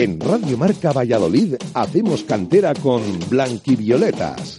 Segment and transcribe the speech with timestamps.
[0.00, 4.58] En Radio Marca Valladolid hacemos cantera con Blanquivioletas.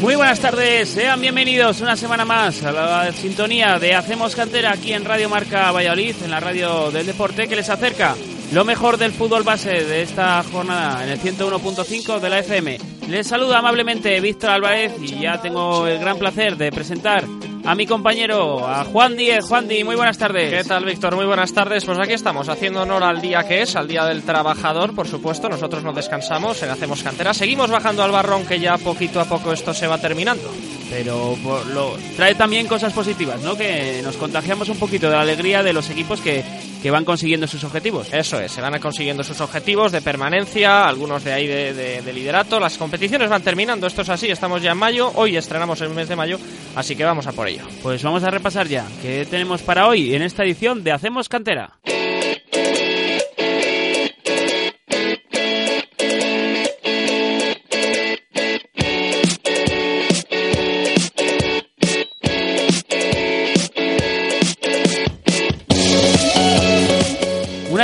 [0.00, 4.92] Muy buenas tardes, sean bienvenidos una semana más a la sintonía de Hacemos Cantera aquí
[4.92, 8.16] en Radio Marca Valladolid, en la radio del deporte que les acerca
[8.52, 12.78] lo mejor del fútbol base de esta jornada en el 101.5 de la FM.
[13.08, 17.24] Les saluda amablemente Víctor Álvarez y ya tengo el gran placer de presentar
[17.66, 19.44] a mi compañero, a Juan Díez.
[19.44, 20.50] Juan Díez, muy buenas tardes.
[20.50, 21.16] ¿Qué tal, Víctor?
[21.16, 21.84] Muy buenas tardes.
[21.84, 25.48] Pues aquí estamos, haciendo honor al día que es, al Día del Trabajador, por supuesto.
[25.48, 27.34] Nosotros no descansamos, en Hacemos Cantera.
[27.34, 30.48] Seguimos bajando al barrón, que ya poquito a poco esto se va terminando.
[30.88, 31.36] Pero
[31.74, 33.56] lo, trae también cosas positivas, ¿no?
[33.56, 36.44] Que nos contagiamos un poquito de la alegría de los equipos que,
[36.86, 38.06] que van consiguiendo sus objetivos.
[38.12, 42.60] Eso es, se van consiguiendo sus objetivos de permanencia, algunos de ahí de, de liderato.
[42.60, 46.08] Las competiciones van terminando, esto es así, estamos ya en mayo, hoy estrenamos el mes
[46.08, 46.38] de mayo,
[46.76, 47.64] así que vamos a por ello.
[47.82, 51.72] Pues vamos a repasar ya qué tenemos para hoy en esta edición de Hacemos Cantera.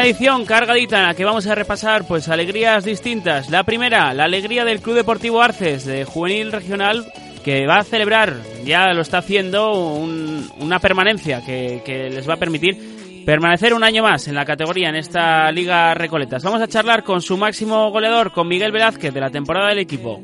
[0.04, 3.50] Edición cargadita en la que vamos a repasar pues alegrías distintas.
[3.50, 7.06] La primera, la alegría del Club Deportivo Arces de Juvenil Regional
[7.44, 12.36] que va a celebrar, ya lo está haciendo, una permanencia que, que, les va a
[12.36, 16.42] permitir permanecer un año más en la categoría en esta Liga Recoletas.
[16.42, 20.20] Vamos a charlar con su máximo goleador, con Miguel Velázquez de la temporada del equipo.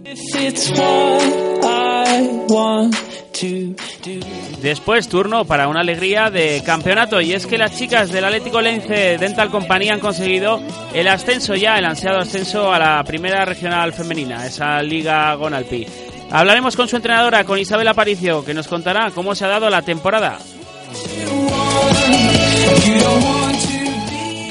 [4.60, 9.16] Después turno para una alegría de campeonato y es que las chicas del Atlético Lence
[9.18, 10.60] Dental Company han conseguido
[10.92, 15.86] el ascenso ya, el ansiado ascenso a la primera regional femenina, esa Liga Gonalpi.
[16.30, 19.82] Hablaremos con su entrenadora, con Isabel Aparicio, que nos contará cómo se ha dado la
[19.82, 20.38] temporada.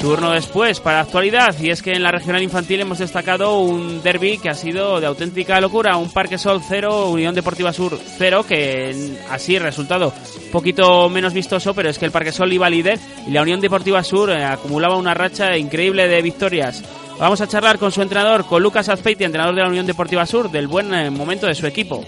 [0.00, 4.38] Turno después para actualidad y es que en la regional infantil hemos destacado un derby
[4.38, 9.16] que ha sido de auténtica locura, un Parque Sol 0, Unión Deportiva Sur 0, que
[9.30, 10.12] así resultado
[10.52, 14.02] poquito menos vistoso, pero es que el Parque Sol iba líder y la Unión Deportiva
[14.04, 16.82] Sur eh, acumulaba una racha increíble de victorias.
[17.18, 20.50] Vamos a charlar con su entrenador, con Lucas Azpeiti, entrenador de la Unión Deportiva Sur,
[20.50, 22.04] del buen eh, momento de su equipo.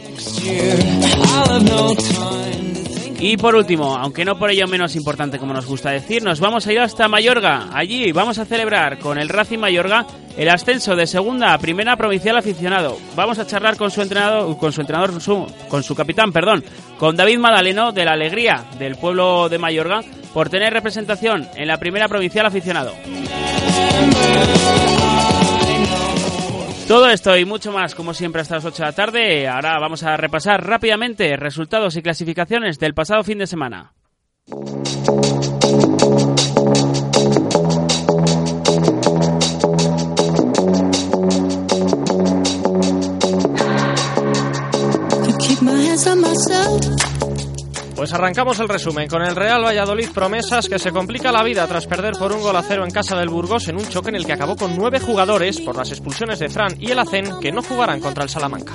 [3.22, 6.66] Y por último, aunque no por ello menos importante como nos gusta decir, nos vamos
[6.66, 7.68] a ir hasta Mayorga.
[7.74, 10.06] Allí vamos a celebrar con el Racing Mayorga
[10.38, 12.96] el ascenso de segunda a primera provincial aficionado.
[13.14, 15.12] Vamos a charlar con su entrenador, con su entrenador,
[15.68, 16.64] con su capitán, perdón,
[16.98, 20.00] con David Madaleno de la Alegría del pueblo de Mayorga
[20.32, 22.94] por tener representación en la primera provincial aficionado.
[26.90, 29.46] Todo esto y mucho más, como siempre, hasta las 8 de la tarde.
[29.46, 33.92] Ahora vamos a repasar rápidamente resultados y clasificaciones del pasado fin de semana.
[48.00, 51.86] Pues arrancamos el resumen con el Real Valladolid Promesas que se complica la vida tras
[51.86, 54.24] perder por un gol a cero en casa del Burgos en un choque en el
[54.24, 57.62] que acabó con nueve jugadores por las expulsiones de Fran y el Acen que no
[57.62, 58.72] jugarán contra el Salamanca.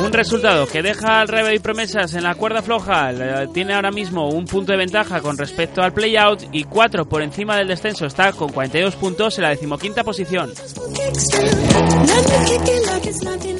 [0.00, 3.12] Un resultado que deja al y Promesas en la cuerda floja.
[3.52, 7.56] Tiene ahora mismo un punto de ventaja con respecto al playout y cuatro por encima
[7.56, 8.06] del descenso.
[8.06, 10.52] Está con 42 puntos en la decimoquinta posición.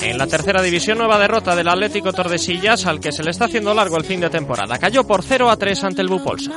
[0.00, 3.72] En la tercera división, nueva derrota del Atlético Tordesillas, al que se le está haciendo
[3.72, 4.78] largo el fin de temporada.
[4.78, 6.52] Cayó por 0 a 3 ante el Bupolsa.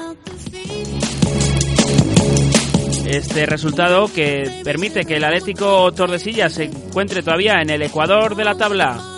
[3.05, 8.43] Este resultado que permite que el Atlético Tordesillas se encuentre todavía en el ecuador de
[8.43, 9.16] la tabla.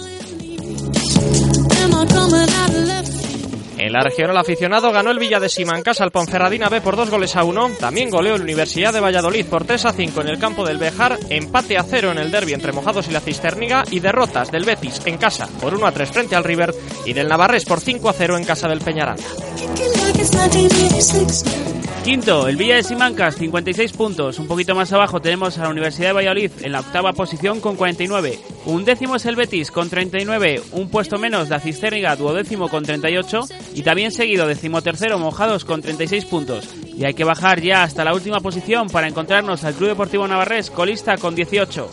[3.80, 7.38] En la regional aficionado ganó el Villa de Simancas al Ponferradina B por dos goles
[7.38, 7.70] a uno.
[7.80, 11.18] También goleó la Universidad de Valladolid por 3 a 5 en el campo del Bejar.
[11.30, 13.86] Empate a cero en el derby entre Mojados y la Cisterniga.
[13.90, 16.76] Y derrotas del Betis en casa por 1 a 3 frente al River.
[17.06, 19.24] Y del Navarrés por 5 a 0 en casa del Peñaranda.
[22.04, 24.40] Quinto, el Villa de Simancas, 56 puntos.
[24.40, 27.76] Un poquito más abajo tenemos a la Universidad de Valladolid en la octava posición con
[27.76, 28.40] 49.
[28.66, 30.62] Un décimo es el Betis con 39.
[30.72, 33.42] Un puesto menos la Cisterniga, duodécimo con 38.
[33.76, 36.70] Y también seguido decimotercero Mojados con 36 puntos.
[36.86, 40.72] Y hay que bajar ya hasta la última posición para encontrarnos al Club Deportivo Navarrés,
[40.72, 41.90] colista con 18.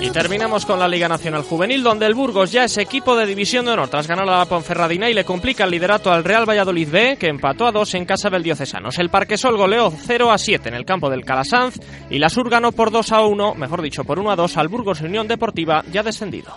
[0.00, 3.66] Y terminamos con la Liga Nacional Juvenil, donde el Burgos ya es equipo de división
[3.66, 6.88] de honor tras ganar a la Ponferradina y le complica el liderato al Real Valladolid
[6.88, 8.98] B, que empató a dos en casa del Diocesanos.
[8.98, 11.78] El Parquesol goleó 0 a 7 en el campo del Calasanz
[12.08, 14.68] y la Sur ganó por 2 a 1, mejor dicho, por 1 a 2 al
[14.68, 16.54] Burgos Unión Deportiva, ya descendido.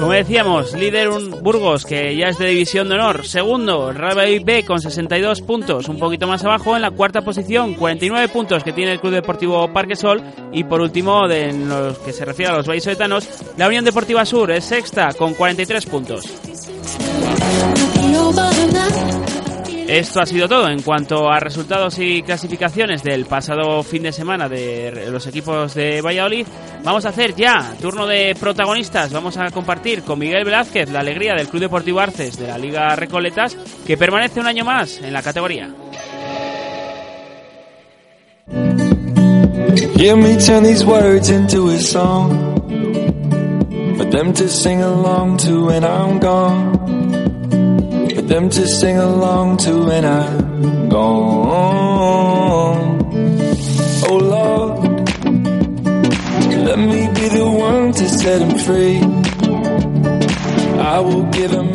[0.00, 3.26] Como decíamos, líder un Burgos que ya es de división de honor.
[3.26, 6.74] Segundo, Real B con 62 puntos, un poquito más abajo.
[6.74, 10.22] En la cuarta posición, 49 puntos que tiene el Club Deportivo Parque Sol.
[10.52, 14.24] Y por último, de, en lo que se refiere a los vallisoletanos, la Unión Deportiva
[14.24, 16.24] Sur es sexta con 43 puntos.
[19.90, 24.48] Esto ha sido todo en cuanto a resultados y clasificaciones del pasado fin de semana
[24.48, 26.46] de los equipos de Valladolid.
[26.84, 29.12] Vamos a hacer ya turno de protagonistas.
[29.12, 32.94] Vamos a compartir con Miguel Velázquez la alegría del Club Deportivo Arces de la Liga
[32.94, 35.68] Recoletas, que permanece un año más en la categoría.
[54.08, 55.10] Oh Lord,
[56.64, 59.00] let me be the one to set them free.
[60.78, 61.70] I will give them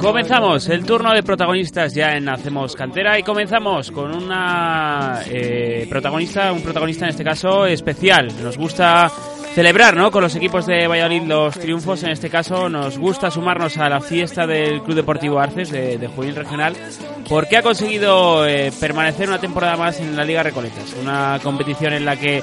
[0.00, 6.52] Comenzamos el turno de protagonistas ya en Hacemos Cantera y comenzamos con una eh, protagonista,
[6.52, 8.28] un protagonista en este caso especial.
[8.42, 9.10] Nos gusta
[9.54, 10.10] celebrar ¿no?
[10.10, 12.02] con los equipos de Valladolid los triunfos.
[12.02, 16.08] En este caso nos gusta sumarnos a la fiesta del Club Deportivo Arces de, de
[16.08, 16.74] Juvenil Regional
[17.28, 20.94] porque ha conseguido eh, permanecer una temporada más en la Liga Recoletas.
[21.00, 22.42] Una competición en la que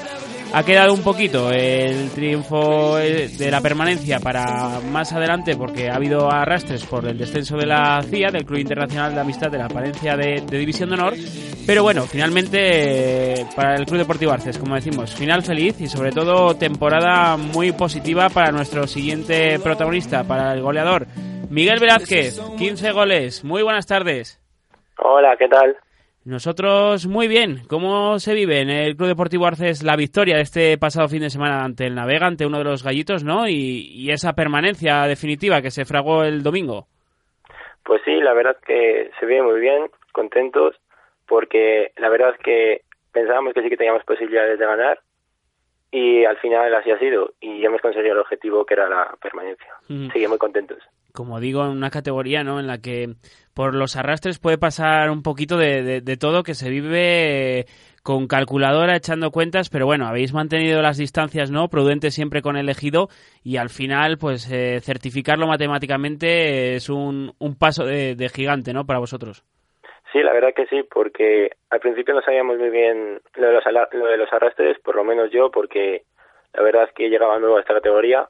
[0.53, 5.95] ha quedado un poquito el triunfo eh, de la permanencia para más adelante porque ha
[5.95, 9.65] habido arrastres por el descenso de la CIA, del Club Internacional de Amistad de la
[9.65, 11.13] Apariencia de, División de Honor.
[11.65, 16.12] Pero bueno, finalmente eh, para el Club Deportivo Arces, como decimos, final feliz y sobre
[16.12, 21.07] todo temporada muy positiva para nuestro siguiente protagonista, para el goleador
[21.50, 23.44] Miguel Velázquez, 15 goles.
[23.44, 24.39] Muy buenas tardes.
[24.97, 25.77] Hola, ¿qué tal?
[26.23, 27.62] Nosotros muy bien.
[27.68, 31.31] ¿Cómo se vive en el Club Deportivo Arces la victoria de este pasado fin de
[31.31, 33.47] semana ante el Navega, ante uno de los gallitos, ¿no?
[33.47, 36.85] Y, esa permanencia definitiva que se fragó el domingo.
[37.83, 40.75] Pues sí, la verdad que se vive muy bien, contentos,
[41.27, 42.81] porque la verdad que
[43.12, 45.00] pensábamos que sí que teníamos posibilidades de ganar
[45.92, 49.74] y al final así ha sido y hemos conseguido el objetivo que era la permanencia.
[49.88, 50.80] Seguimos muy contentos
[51.12, 52.60] como digo, en una categoría ¿no?
[52.60, 53.16] en la que
[53.54, 57.66] por los arrastres puede pasar un poquito de, de, todo, que se vive
[58.02, 61.68] con calculadora echando cuentas, pero bueno, habéis mantenido las distancias, ¿no?
[61.68, 63.10] Prudente siempre con el elegido
[63.44, 68.86] y al final, pues eh, certificarlo matemáticamente es un, un paso de, gigante, ¿no?
[68.86, 69.44] Para vosotros.
[70.12, 73.63] Sí, la verdad que sí, porque al principio no sabíamos muy bien lo de los,
[73.94, 76.04] lo de los arrastres, por lo menos yo, porque
[76.54, 78.28] la verdad es que llegaba nuevo a esta categoría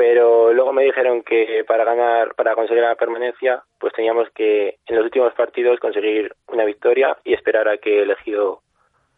[0.00, 4.96] pero luego me dijeron que para ganar, para conseguir la permanencia, pues teníamos que en
[4.96, 8.62] los últimos partidos conseguir una victoria y esperar a que el elegido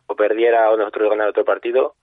[0.09, 1.95] o perdiera o nosotros ganar otro partido.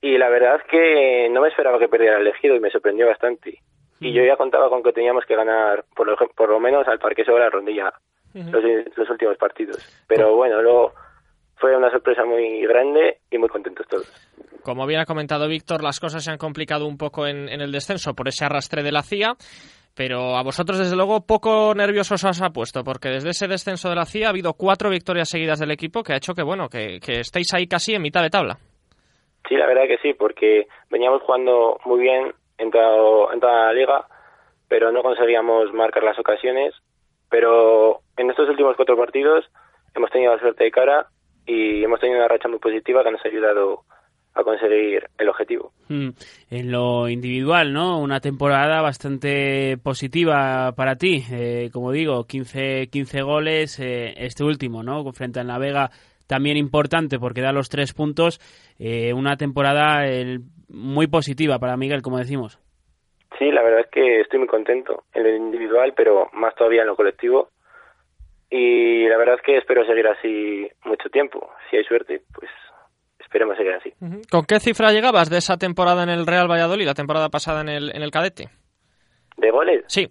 [0.00, 3.06] Y la verdad es que no me esperaba que perdiera el elegido y me sorprendió
[3.06, 3.58] bastante.
[4.00, 6.98] Y yo ya contaba con que teníamos que ganar por lo, por lo menos al
[6.98, 7.92] Parque sobre la rondilla
[8.34, 8.64] los,
[8.96, 9.78] los últimos partidos.
[10.06, 10.92] Pero bueno, luego
[11.60, 14.30] fue una sorpresa muy grande y muy contentos todos.
[14.62, 18.14] Como bien ha comentado Víctor, las cosas se han complicado un poco en, el descenso
[18.14, 19.34] por ese arrastre de la CIA,
[19.94, 23.96] pero a vosotros desde luego poco nerviosos os ha puesto, porque desde ese descenso de
[23.96, 26.98] la CIA ha habido cuatro victorias seguidas del equipo que ha hecho que bueno que,
[27.06, 28.56] estéis ahí casi en mitad de tabla.
[29.48, 33.72] Sí, la verdad que sí, porque veníamos jugando muy bien en toda, en toda la
[33.72, 34.06] liga,
[34.68, 36.74] pero no conseguíamos marcar las ocasiones.
[37.30, 39.44] Pero en estos últimos cuatro partidos
[39.94, 41.06] hemos tenido la suerte de cara
[41.46, 43.84] y hemos tenido una racha muy positiva que nos ha ayudado
[44.34, 45.72] a conseguir el objetivo.
[45.88, 46.10] Hmm.
[46.50, 47.98] En lo individual, ¿no?
[47.98, 51.24] Una temporada bastante positiva para ti.
[51.32, 55.12] Eh, como digo, 15, 15 goles, eh, este último, ¿no?
[55.12, 55.90] Frente al Navega,
[56.26, 58.40] también importante porque da los tres puntos.
[58.78, 60.04] Eh, una temporada
[60.68, 62.60] muy positiva para Miguel, como decimos.
[63.40, 66.88] Sí, la verdad es que estoy muy contento en lo individual, pero más todavía en
[66.88, 67.48] lo colectivo
[68.50, 71.48] y la verdad es que espero seguir así mucho tiempo.
[71.70, 72.50] Si hay suerte, pues
[73.18, 73.94] esperemos seguir así.
[74.30, 77.70] ¿Con qué cifra llegabas de esa temporada en el Real Valladolid, la temporada pasada en
[77.70, 78.50] el, en el cadete?
[79.38, 79.84] ¿De goles?
[79.86, 80.06] Sí.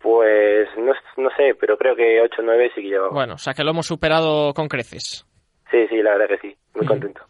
[0.00, 3.12] Pues no, no sé, pero creo que 8 o 9 sí que llevaba.
[3.12, 5.26] Bueno, o sea que lo hemos superado con creces.
[5.70, 6.56] Sí, sí, la verdad que sí.
[6.74, 7.20] Muy contento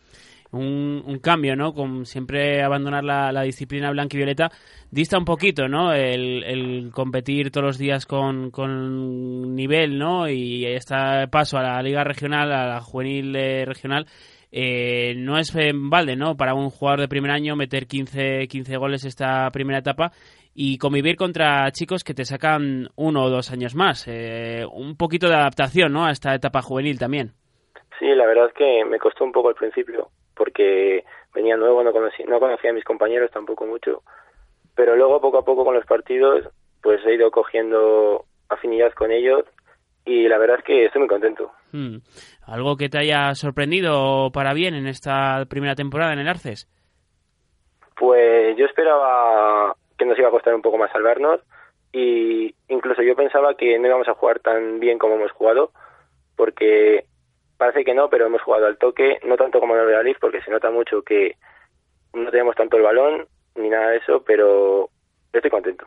[0.52, 1.72] un, cambio, ¿no?
[1.74, 4.50] Con siempre abandonar la, disciplina blanca y violeta,
[4.90, 5.92] dista un poquito, ¿no?
[5.92, 10.28] El, competir todos los días con, con nivel, ¿no?
[10.28, 10.94] Y este
[11.30, 13.34] paso a la liga regional, a la juvenil
[13.66, 14.06] regional,
[14.50, 16.36] eh, no es en balde, ¿no?
[16.36, 20.12] Para un jugador de primer año meter 15, 15 goles esta primera etapa
[20.54, 24.06] y convivir contra chicos que te sacan uno o dos años más.
[24.08, 26.06] Eh, un poquito de adaptación, ¿no?
[26.06, 27.32] A esta etapa juvenil también.
[27.98, 31.04] Sí, la verdad es que me costó un poco al principio porque
[31.34, 34.02] venía nuevo, no conocía, no conocía a mis compañeros tampoco mucho,
[34.74, 36.48] pero luego poco a poco con los partidos
[36.80, 39.44] pues he ido cogiendo afinidad con ellos
[40.04, 41.50] y la verdad es que estoy muy contento.
[41.72, 41.96] Hmm.
[42.46, 46.66] ¿Algo que te haya sorprendido para bien en esta primera temporada en el Arces?
[47.96, 51.40] Pues yo esperaba que nos iba a costar un poco más salvarnos
[51.92, 55.72] y incluso yo pensaba que no íbamos a jugar tan bien como hemos jugado
[56.36, 57.04] porque
[57.58, 60.40] parece que no, pero hemos jugado al toque, no tanto como en el Real porque
[60.40, 61.36] se nota mucho que
[62.14, 64.88] no tenemos tanto el balón ni nada de eso, pero
[65.32, 65.84] estoy contento.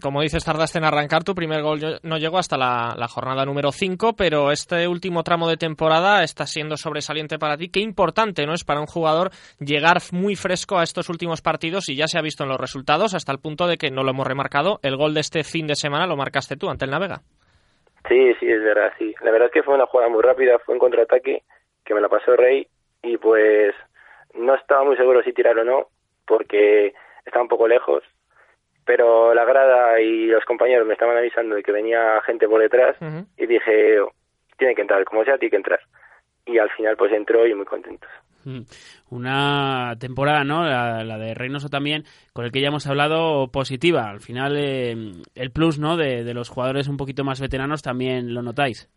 [0.00, 4.14] Como dices, tardaste en arrancar, tu primer gol no llegó hasta la, jornada número 5,
[4.14, 7.68] pero este último tramo de temporada está siendo sobresaliente para ti.
[7.68, 11.96] Qué importante no es para un jugador llegar muy fresco a estos últimos partidos y
[11.96, 14.26] ya se ha visto en los resultados hasta el punto de que no lo hemos
[14.26, 14.78] remarcado.
[14.82, 17.22] El gol de este fin de semana lo marcaste tú ante el Navega.
[18.08, 19.14] Sí, sí, es verdad, sí.
[19.20, 21.42] La verdad es que fue una jugada muy rápida, fue un contraataque
[21.84, 22.66] que me la pasó Rey
[23.02, 23.74] y pues
[24.34, 25.88] no estaba muy seguro si tirar o no
[26.26, 28.02] porque estaba un poco lejos
[28.88, 32.96] pero la grada y los compañeros me estaban avisando de que venía gente por detrás
[33.36, 33.98] y dije,
[34.56, 35.80] tiene que entrar, como sea, tiene que entrar.
[36.46, 38.08] Y al final pues entró y muy contentos.
[39.10, 40.64] Una temporada, ¿no?
[40.64, 44.08] La, de Reynoso también, con el que ya hemos hablado, positiva.
[44.08, 44.94] Al final, eh,
[45.34, 45.96] el plus, ¿no?
[45.96, 48.88] De, los jugadores un poquito más veteranos también lo notáis.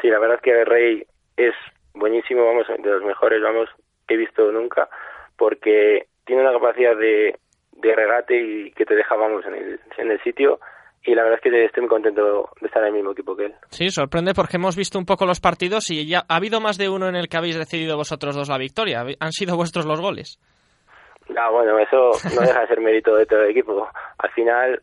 [0.00, 1.54] Sí, la verdad es que Rey es
[1.94, 3.68] buenísimo, vamos, de los mejores, vamos,
[4.06, 4.88] que he visto nunca,
[5.36, 7.36] porque tiene una capacidad de,
[7.72, 10.60] de regate y que te dejábamos en el, en el sitio
[11.04, 13.46] y la verdad es que estoy muy contento de estar en el mismo equipo que
[13.46, 13.54] él.
[13.68, 16.88] Sí, sorprende porque hemos visto un poco los partidos y ya ha habido más de
[16.88, 19.04] uno en el que habéis decidido vosotros dos la victoria.
[19.20, 20.40] Han sido vuestros los goles.
[21.36, 23.86] Ah, bueno, eso no deja de ser mérito de todo el equipo.
[24.18, 24.82] Al final,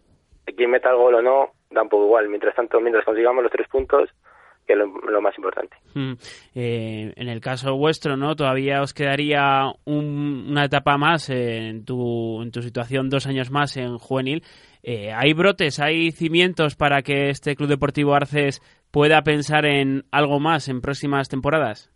[0.55, 2.29] quien meta el gol o no, da un poco igual.
[2.29, 4.09] Mientras tanto, mientras consigamos los tres puntos,
[4.67, 5.75] que es lo, más importante.
[5.95, 6.13] Hmm.
[6.53, 8.35] Eh, en el caso vuestro, ¿no?
[8.35, 13.97] Todavía os quedaría una etapa más en tu, en tu situación, dos años más en
[13.97, 14.43] juvenil.
[14.83, 18.61] Eh, ¿Hay brotes, hay cimientos para que este Club Deportivo Arces
[18.91, 21.89] pueda pensar en algo más en próximas temporadas?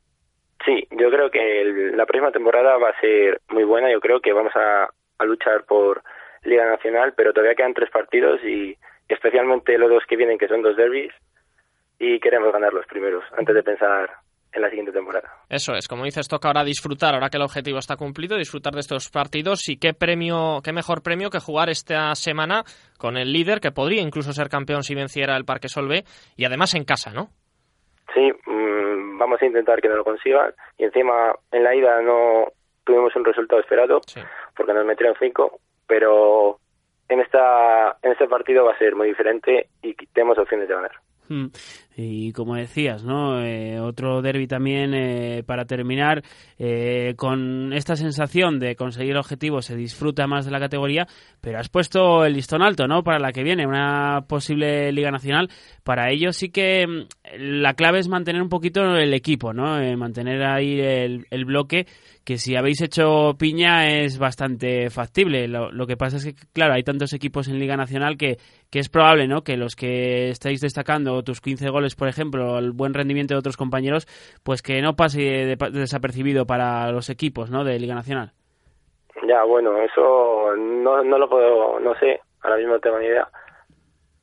[0.65, 3.91] Sí, yo creo que la próxima temporada va a ser muy buena.
[3.91, 6.03] Yo creo que vamos a, a luchar por
[6.43, 8.77] Liga Nacional, pero todavía quedan tres partidos y
[9.07, 11.11] especialmente los dos que vienen, que son dos derbis,
[11.99, 14.09] y queremos ganar los primeros antes de pensar
[14.55, 15.29] en la siguiente temporada.
[15.49, 18.79] Eso es, como dices, toca ahora disfrutar, ahora que el objetivo está cumplido, disfrutar de
[18.79, 22.63] estos partidos y qué premio, qué mejor premio que jugar esta semana
[22.97, 26.03] con el líder que podría incluso ser campeón si venciera el Parque Solve
[26.35, 27.29] y además en casa, ¿no?
[28.13, 32.45] Sí, mm, vamos a intentar que no lo consigan y encima en la ida no
[32.85, 33.99] tuvimos un resultado esperado
[34.55, 36.59] porque nos metieron cinco, pero
[37.09, 40.91] en esta en este partido va a ser muy diferente y tenemos opciones de ganar.
[41.97, 43.41] Y como decías, ¿no?
[43.41, 46.23] Eh, otro derby también eh, para terminar
[46.59, 51.07] eh, con esta sensación de conseguir el objetivo se disfruta más de la categoría,
[51.39, 53.01] pero has puesto el listón alto, ¿no?
[53.01, 55.49] Para la que viene, una posible Liga Nacional.
[55.85, 57.05] Para ello sí que mm,
[57.39, 59.75] la clave es mantener un poquito el equipo, ¿no?
[59.95, 61.85] mantener ahí el, el bloque
[62.25, 65.47] que si habéis hecho piña es bastante factible.
[65.47, 68.39] Lo, que pasa es que, claro, hay tantos equipos en Liga Nacional que,
[68.71, 69.43] que es probable, ¿no?
[69.43, 73.57] Que los que estáis destacando tus 15 goles, por ejemplo, el buen rendimiento de otros
[73.57, 74.07] compañeros,
[74.43, 77.63] pues que no pase desapercibido para los equipos, ¿no?
[77.63, 78.31] De Liga Nacional.
[79.27, 83.27] Ya, bueno, eso no, no lo puedo, no sé, ahora mismo no tengo ni idea,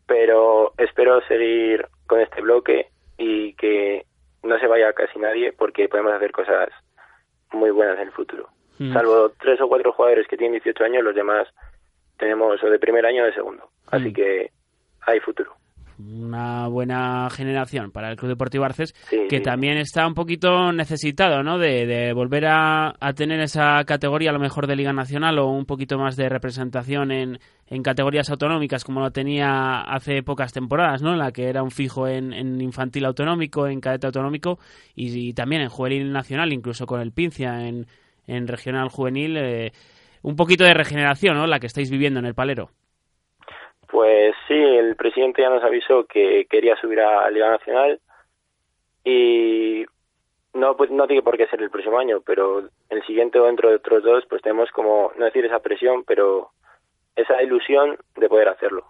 [0.07, 4.05] pero espero seguir con este bloque y que
[4.43, 6.69] no se vaya casi nadie porque podemos hacer cosas
[7.53, 8.49] muy buenas en el futuro.
[8.79, 8.93] Mm.
[8.93, 11.47] Salvo tres o cuatro jugadores que tienen 18 años, los demás
[12.19, 13.71] tenemos o de primer año o de segundo.
[13.87, 14.13] Así mm.
[14.13, 14.51] que
[15.07, 15.55] hay futuro
[16.11, 18.95] una buena generación para el Club Deportivo Arces,
[19.29, 21.59] que también está un poquito necesitado, ¿no?
[21.59, 25.99] De, volver a, tener esa categoría a lo mejor de Liga Nacional o un poquito
[25.99, 31.13] más de representación en, en categorías autonómicas como lo tenía hace pocas temporadas, ¿no?
[31.13, 34.59] En la que era un fijo en, infantil autonómico, en cadete autonómico
[34.95, 37.87] y, también en juvenil nacional, incluso con el Pincia en,
[38.27, 39.37] en regional juvenil.
[39.37, 39.73] Eh,
[40.23, 41.47] un poquito de regeneración, ¿no?
[41.47, 42.71] La que estáis viviendo en el Palero.
[43.93, 48.01] Pues sí, el presidente ya nos avisó que quería subir a Liga Nacional
[49.05, 49.85] y
[50.55, 53.69] no, pues, no tiene por qué ser el próximo año, pero el siguiente o dentro
[53.69, 56.53] de otros dos, pues tenemos como, no decir esa presión, pero
[57.15, 58.87] esa ilusión de poder hacerlo.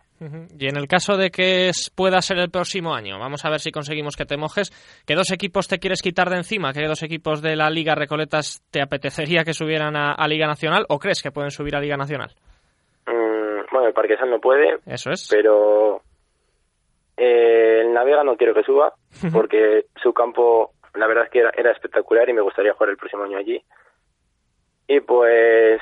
[0.56, 3.72] Y en el caso de que pueda ser el próximo año, vamos a ver si
[3.72, 4.70] conseguimos que te mojes,
[5.04, 6.72] ¿qué dos equipos te quieres quitar de encima?
[6.72, 11.00] ¿Qué dos equipos de la Liga Recoletas te apetecería que subieran a, Liga Nacional o
[11.00, 12.30] crees que pueden subir a Liga Nacional?
[13.86, 14.78] El Parquesal no puede.
[14.86, 15.28] Eso es.
[15.30, 16.02] Pero
[17.16, 18.92] eh, el Navega no quiero que suba
[19.32, 23.24] porque su campo, la verdad es que era espectacular y me gustaría jugar el próximo
[23.24, 23.62] año allí.
[24.88, 25.80] Y pues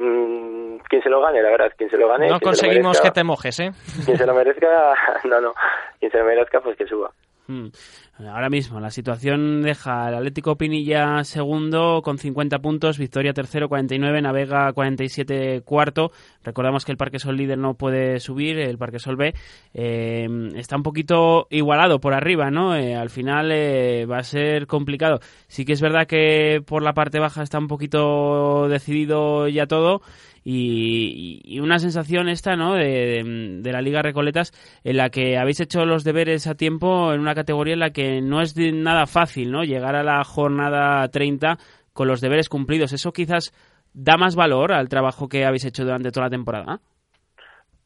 [0.00, 2.28] Mm, quien se lo gane, la verdad, quien se lo gane.
[2.28, 3.72] No conseguimos que te mojes, ¿eh?
[4.04, 4.94] Quien se lo merezca,
[5.24, 5.54] no, no,
[5.98, 7.10] quien se lo merezca, pues que suba.
[7.50, 7.68] Hmm.
[8.18, 14.20] Ahora mismo la situación deja al Atlético Pinilla segundo con 50 puntos, Victoria tercero 49,
[14.20, 16.12] Navega 47 cuarto.
[16.44, 19.32] Recordamos que el Parque Sol líder no puede subir, el Parque Sol B
[19.72, 22.76] eh, está un poquito igualado por arriba, ¿no?
[22.76, 25.20] Eh, al final eh, va a ser complicado.
[25.46, 30.02] Sí que es verdad que por la parte baja está un poquito decidido ya todo
[30.50, 32.74] y, una sensación esta, ¿no?
[32.74, 34.52] De, la Liga Recoletas
[34.82, 38.22] en la que habéis hecho los deberes a tiempo en una categoría en la que
[38.22, 39.62] no es nada fácil, ¿no?
[39.62, 41.58] Llegar a la jornada 30
[41.92, 42.94] con los deberes cumplidos.
[42.94, 43.52] Eso quizás
[43.92, 46.78] da más valor al trabajo que habéis hecho durante toda la temporada.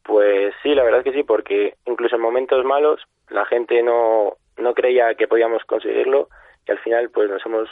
[0.03, 4.37] Pues sí, la verdad es que sí, porque incluso en momentos malos la gente no,
[4.57, 6.29] no creía que podíamos conseguirlo
[6.65, 7.69] y al final pues nos hemos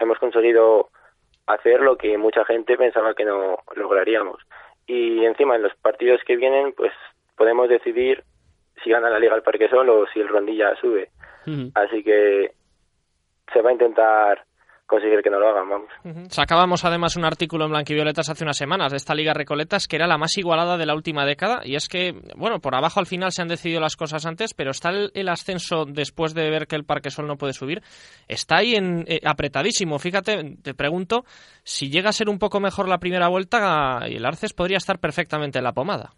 [0.00, 0.88] hemos conseguido
[1.46, 4.40] hacer lo que mucha gente pensaba que no lograríamos.
[4.86, 6.92] Y encima en los partidos que vienen, pues
[7.36, 8.22] podemos decidir
[8.82, 11.10] si gana la Liga el Parque Solo o si el Rondilla sube.
[11.74, 12.52] Así que
[13.52, 14.44] se va a intentar
[14.86, 15.88] conseguir que no lo hagan, vamos.
[16.28, 20.06] Sacábamos además un artículo en Blanquivioletas hace unas semanas de esta Liga Recoletas que era
[20.06, 23.32] la más igualada de la última década y es que, bueno, por abajo al final
[23.32, 26.84] se han decidido las cosas antes, pero está el, ascenso después de ver que el
[26.84, 27.80] Parque Sol no puede subir,
[28.28, 29.98] está ahí en, eh, apretadísimo.
[29.98, 31.24] Fíjate, te pregunto,
[31.62, 35.58] si llega a ser un poco mejor la primera vuelta, el Arces podría estar perfectamente
[35.58, 36.10] en la pomada.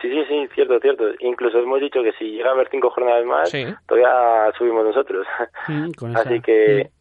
[0.00, 1.04] Sí, sí, sí, cierto, cierto.
[1.20, 3.52] Incluso hemos dicho que si llega a haber cinco jornadas más,
[3.86, 5.26] todavía subimos nosotros.
[5.68, 6.84] Mm, Así que...
[6.84, 6.99] Mm.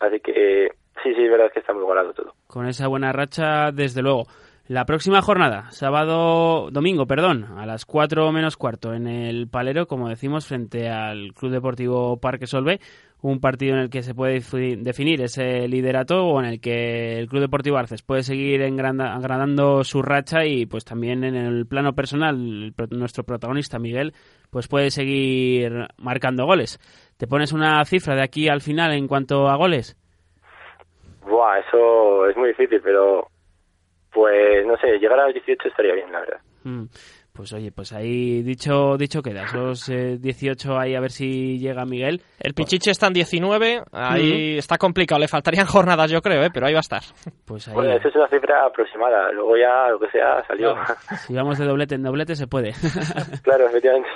[0.00, 0.68] Así que
[1.02, 2.34] sí, sí, es verdad que está muy igualado todo.
[2.46, 4.26] Con esa buena racha, desde luego.
[4.68, 10.10] La próxima jornada, sábado, domingo, perdón, a las 4 menos cuarto en el Palero, como
[10.10, 12.78] decimos, frente al Club Deportivo Parque Solve,
[13.22, 14.42] un partido en el que se puede
[14.76, 20.02] definir ese liderato o en el que el Club Deportivo Arces puede seguir agrandando su
[20.02, 24.12] racha y pues también en el plano personal nuestro protagonista Miguel
[24.50, 26.78] pues puede seguir marcando goles.
[27.18, 29.96] ¿Te pones una cifra de aquí al final en cuanto a goles?
[31.26, 33.28] Buah, eso es muy difícil, pero
[34.12, 36.40] pues no sé, llegar a los 18 estaría bien, la verdad.
[36.62, 36.84] Mm.
[37.38, 42.20] Pues oye, pues ahí dicho dicho queda, esos 18 ahí a ver si llega Miguel.
[42.40, 46.50] El Pichiche está en 19, ahí está complicado, le faltarían jornadas yo creo, ¿eh?
[46.52, 47.02] pero ahí va a estar.
[47.44, 47.74] Pues ahí...
[47.74, 50.74] Bueno, eso es una cifra aproximada, luego ya lo que sea salió.
[51.28, 52.72] Si vamos de doblete en doblete se puede.
[53.44, 54.08] claro, efectivamente.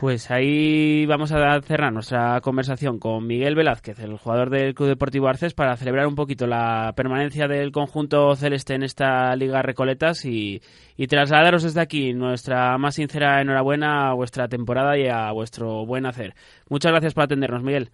[0.00, 5.28] Pues ahí vamos a cerrar nuestra conversación con Miguel Velázquez, el jugador del Club Deportivo
[5.28, 10.60] Arces, para celebrar un poquito la permanencia del conjunto celeste en esta Liga Recoletas y,
[10.96, 16.06] y trasladaros desde aquí nuestra más sincera enhorabuena a vuestra temporada y a vuestro buen
[16.06, 16.34] hacer.
[16.68, 17.90] Muchas gracias por atendernos, Miguel.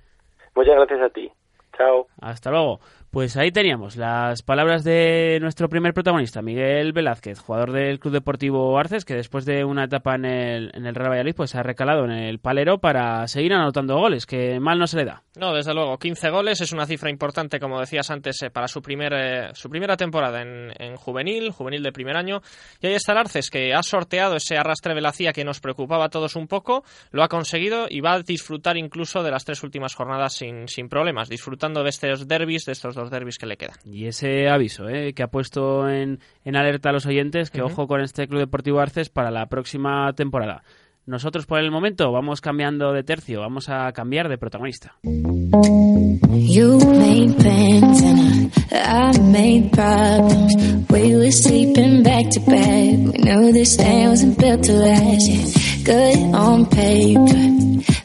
[0.55, 1.31] Muchas gracias a ti.
[1.77, 2.07] Chao.
[2.21, 2.81] Hasta luego.
[3.11, 8.79] Pues ahí teníamos las palabras de nuestro primer protagonista, Miguel Velázquez, jugador del Club Deportivo
[8.79, 12.05] Arces, que después de una etapa en el, en el Real Valladolid, pues ha recalado
[12.05, 15.25] en el palero para seguir anotando goles, que mal no se le da.
[15.35, 18.81] No, desde luego, 15 goles es una cifra importante, como decías antes, eh, para su,
[18.81, 22.43] primer, eh, su primera temporada en, en, juvenil, juvenil de primer año.
[22.81, 26.11] Y ahí está el Arces, que ha sorteado ese arrastre velacía que nos preocupaba a
[26.11, 29.97] todos un poco, lo ha conseguido y va a disfrutar incluso de las tres últimas
[29.97, 33.77] jornadas sin, sin problemas, disfrutando de estos derbis, de estos los derbis que le quedan.
[33.85, 35.13] Y ese aviso ¿eh?
[35.15, 38.81] que ha puesto en, en, alerta a los oyentes, que ojo con este Club Deportivo
[38.81, 40.63] Arces para la próxima temporada.
[41.07, 44.95] Nosotros por el momento vamos cambiando de tercio, vamos a cambiar de protagonista.
[45.03, 50.55] You made plans and I, made problems.
[50.89, 53.13] We were sleeping back to back.
[53.13, 55.29] We knew this day wasn't built to last.
[55.29, 55.85] Yeah.
[55.85, 58.00] Good on paper.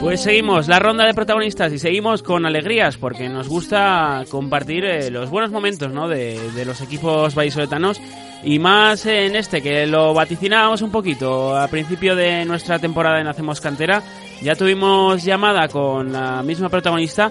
[0.00, 5.10] Pues seguimos la ronda de protagonistas y seguimos con alegrías porque nos gusta compartir eh,
[5.10, 6.06] los buenos momentos ¿no?
[6.06, 8.00] de, de los equipos vallisoletanos
[8.44, 13.26] y más en este que lo vaticinábamos un poquito a principio de nuestra temporada en
[13.26, 14.04] Hacemos Cantera.
[14.40, 17.28] Ya tuvimos llamada con la misma protagonista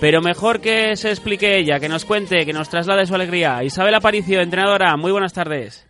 [0.00, 3.62] pero mejor que se explique ella, que nos cuente, que nos traslade su alegría.
[3.62, 5.84] Isabel Aparicio, entrenadora, muy buenas tardes.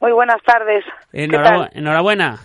[0.00, 0.84] Muy buenas tardes.
[1.12, 2.38] enhorabuena.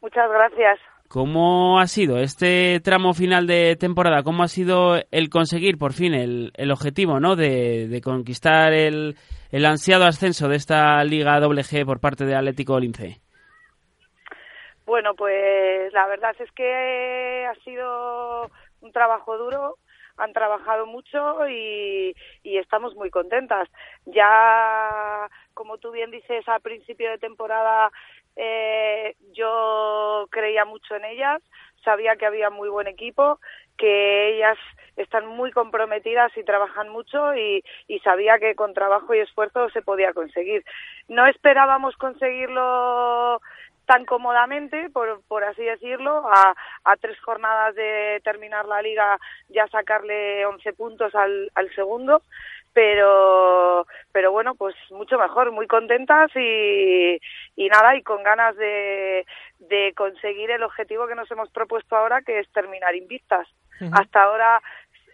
[0.00, 0.80] Muchas gracias.
[1.08, 4.22] ¿Cómo ha sido este tramo final de temporada?
[4.22, 7.36] ¿Cómo ha sido el conseguir por fin el, el objetivo ¿no?
[7.36, 9.16] de, conquistar el,
[9.50, 13.20] el, ansiado ascenso de esta Liga WG por parte de Atlético Lince?
[14.86, 19.76] Bueno, pues la verdad es que ha sido un trabajo duro,
[20.16, 23.68] han trabajado mucho y, y, estamos muy contentas.
[24.06, 27.90] Ya, como tú bien dices, al principio de temporada
[28.36, 31.42] eh, yo creía mucho en ellas,
[31.84, 33.40] sabía que había muy buen equipo,
[33.76, 34.58] que ellas
[34.96, 39.82] están muy comprometidas y trabajan mucho y, y, sabía que con trabajo y esfuerzo se
[39.82, 40.64] podía conseguir.
[41.08, 43.40] No esperábamos conseguirlo
[43.92, 49.18] tan cómodamente, por, por así decirlo, a, a tres jornadas de terminar la liga
[49.50, 52.22] ya sacarle 11 puntos al, al segundo,
[52.72, 57.20] pero pero bueno pues mucho mejor muy contentas y,
[57.54, 59.26] y nada y con ganas de,
[59.58, 63.46] de conseguir el objetivo que nos hemos propuesto ahora que es terminar invictas
[63.90, 64.62] hasta ahora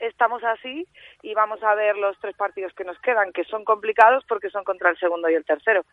[0.00, 0.86] estamos así
[1.22, 4.64] y vamos a ver los tres partidos que nos quedan, que son complicados porque son
[4.64, 5.84] contra el segundo y el tercero.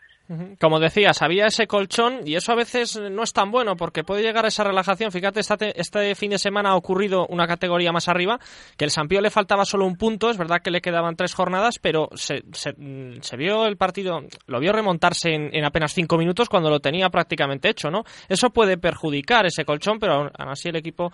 [0.60, 4.24] Como decías, había ese colchón y eso a veces no es tan bueno porque puede
[4.24, 5.12] llegar a esa relajación.
[5.12, 5.41] Fíjate,
[5.76, 8.39] este fin de semana ha ocurrido una categoría más arriba,
[8.78, 11.80] que el Sampío le faltaba solo un punto, es verdad que le quedaban tres jornadas,
[11.80, 16.70] pero se, se, vio el partido, lo vio remontarse en, en, apenas cinco minutos cuando
[16.70, 18.04] lo tenía prácticamente hecho, ¿no?
[18.28, 21.12] Eso puede perjudicar ese colchón, pero aún así el equipo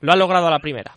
[0.00, 0.94] lo ha logrado a la primera.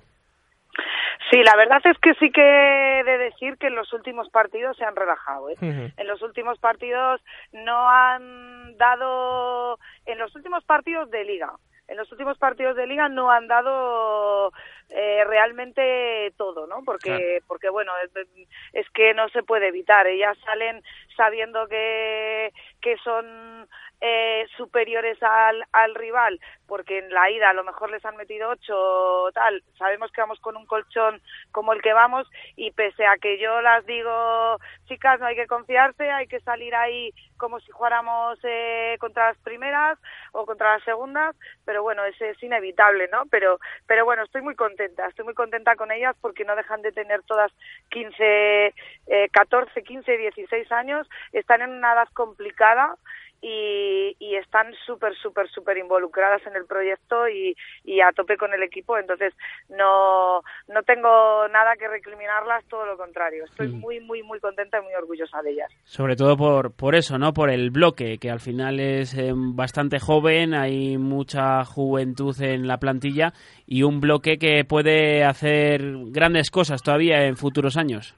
[1.32, 4.78] Sí, la verdad es que sí que he de decir que en los últimos partidos
[4.78, 5.50] se han relajado.
[5.50, 5.56] ¿eh?
[5.62, 11.52] En los últimos partidos no han dado, en los últimos partidos de liga,
[11.88, 14.52] en los últimos partidos de liga no han dado
[14.90, 16.84] eh, realmente todo, ¿no?
[16.84, 18.28] Porque, porque bueno, es,
[18.74, 20.08] es, que no se puede evitar.
[20.08, 20.82] Ellas salen
[21.16, 22.52] sabiendo que,
[22.82, 23.68] que son
[24.02, 28.50] eh, superiores al, al rival, porque en la ida a lo mejor les han metido
[28.50, 33.18] ocho tal, sabemos que vamos con un colchón como el que vamos y pese a
[33.18, 37.72] que yo las digo, chicas, no hay que confiarse, hay que salir ahí como si
[37.72, 40.00] jugáramos eh, contra las primeras
[40.32, 43.24] o contra las segundas, pero bueno, es, es inevitable, ¿no?
[43.30, 46.92] Pero, pero bueno, estoy muy contenta, estoy muy contenta con ellas porque no dejan de
[46.92, 47.52] tener todas
[47.90, 48.74] 15,
[49.08, 52.96] eh, 14, 15, 16 años, están en una edad complicada,
[53.48, 58.52] y, y están súper, súper, súper involucradas en el proyecto y, y, a tope con
[58.56, 58.98] el equipo.
[58.98, 59.36] Entonces,
[59.70, 63.46] no, no tengo nada que recriminarlas, todo lo contrario.
[63.46, 63.80] Estoy mm.
[63.80, 65.72] muy, muy, muy contenta y muy orgullosa de ellas.
[65.84, 67.34] Sobre todo por, por eso, ¿no?
[67.34, 72.80] Por el bloque, que al final es eh, bastante joven, hay mucha juventud en la
[72.80, 73.32] plantilla
[73.68, 78.16] y un bloque que puede hacer grandes cosas todavía en futuros años.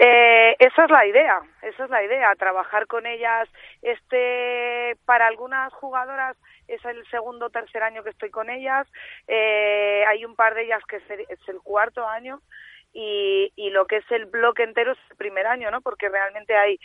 [0.00, 3.48] Eh, esa es la idea, esa es la idea, trabajar con ellas.
[3.82, 6.36] Este, para algunas jugadoras
[6.68, 8.86] es el segundo o tercer año que estoy con ellas.
[9.26, 12.40] Eh, hay un par de ellas que es el cuarto año
[12.92, 15.80] y, y lo que es el bloque entero es el primer año, ¿no?
[15.80, 16.78] Porque realmente hay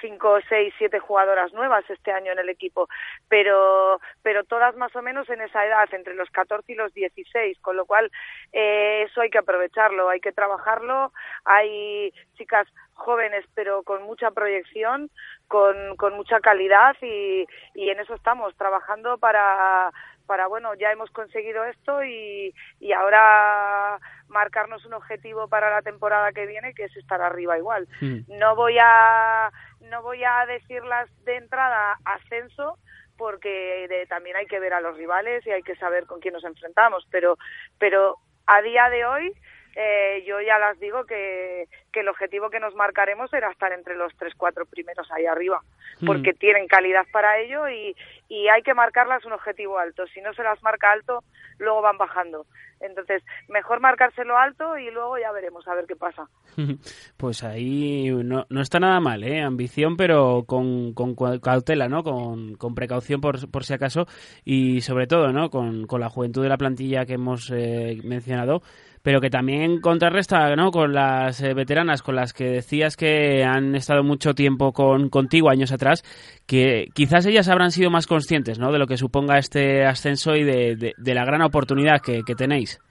[0.00, 2.88] cinco, seis, siete jugadoras nuevas este año en el equipo,
[3.28, 7.58] pero, pero todas más o menos en esa edad, entre los 14 y los 16,
[7.60, 8.10] con lo cual
[8.52, 11.12] eh, eso hay que aprovecharlo, hay que trabajarlo,
[11.44, 15.10] hay chicas jóvenes pero con mucha proyección,
[15.46, 19.90] con, con mucha calidad y, y en eso estamos, trabajando para,
[20.26, 26.32] para bueno, ya hemos conseguido esto y, y ahora marcarnos un objetivo para la temporada
[26.32, 27.88] que viene que es estar arriba igual.
[28.00, 28.38] Mm.
[28.38, 32.78] No voy a no voy a decirlas de entrada ascenso
[33.16, 36.44] porque también hay que ver a los rivales y hay que saber con quién nos
[36.44, 37.36] enfrentamos, pero
[37.78, 39.32] pero a día de hoy
[39.80, 43.94] eh, yo ya las digo que, que, el objetivo que nos marcaremos era estar entre
[43.94, 45.62] los tres, cuatro primeros ahí arriba,
[46.00, 46.06] hmm.
[46.06, 47.94] porque tienen calidad para ello y,
[48.28, 50.04] y hay que marcarlas un objetivo alto.
[50.08, 51.22] Si no se las marca alto,
[51.58, 52.44] luego van bajando.
[52.80, 56.28] Entonces, mejor marcárselo alto y luego ya veremos a ver qué pasa.
[57.16, 59.42] Pues ahí no, no está nada mal, ¿eh?
[59.42, 62.04] Ambición, pero con, con cautela, ¿no?
[62.04, 64.06] Con, con precaución por, por, si acaso
[64.44, 65.50] y sobre todo, ¿no?
[65.50, 68.62] Con, con la juventud de la plantilla que hemos eh, mencionado
[69.08, 70.70] pero que también contrarresta ¿no?
[70.70, 75.48] con las eh, veteranas con las que decías que han estado mucho tiempo con, contigo
[75.48, 76.02] años atrás,
[76.46, 78.70] que quizás ellas habrán sido más conscientes ¿no?
[78.70, 82.82] de lo que suponga este ascenso y de, la gran oportunidad que, que, tenéis.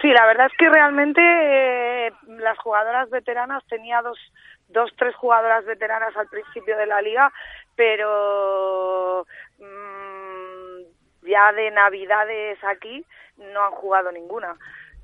[0.00, 4.20] Sí, la verdad es que realmente eh, las jugadoras veteranas tenía dos,
[4.68, 7.32] dos, tres jugadoras veteranas al principio de la liga,
[7.74, 9.26] pero
[9.58, 13.04] mmm, ya de navidades aquí
[13.36, 14.56] no han jugado ninguna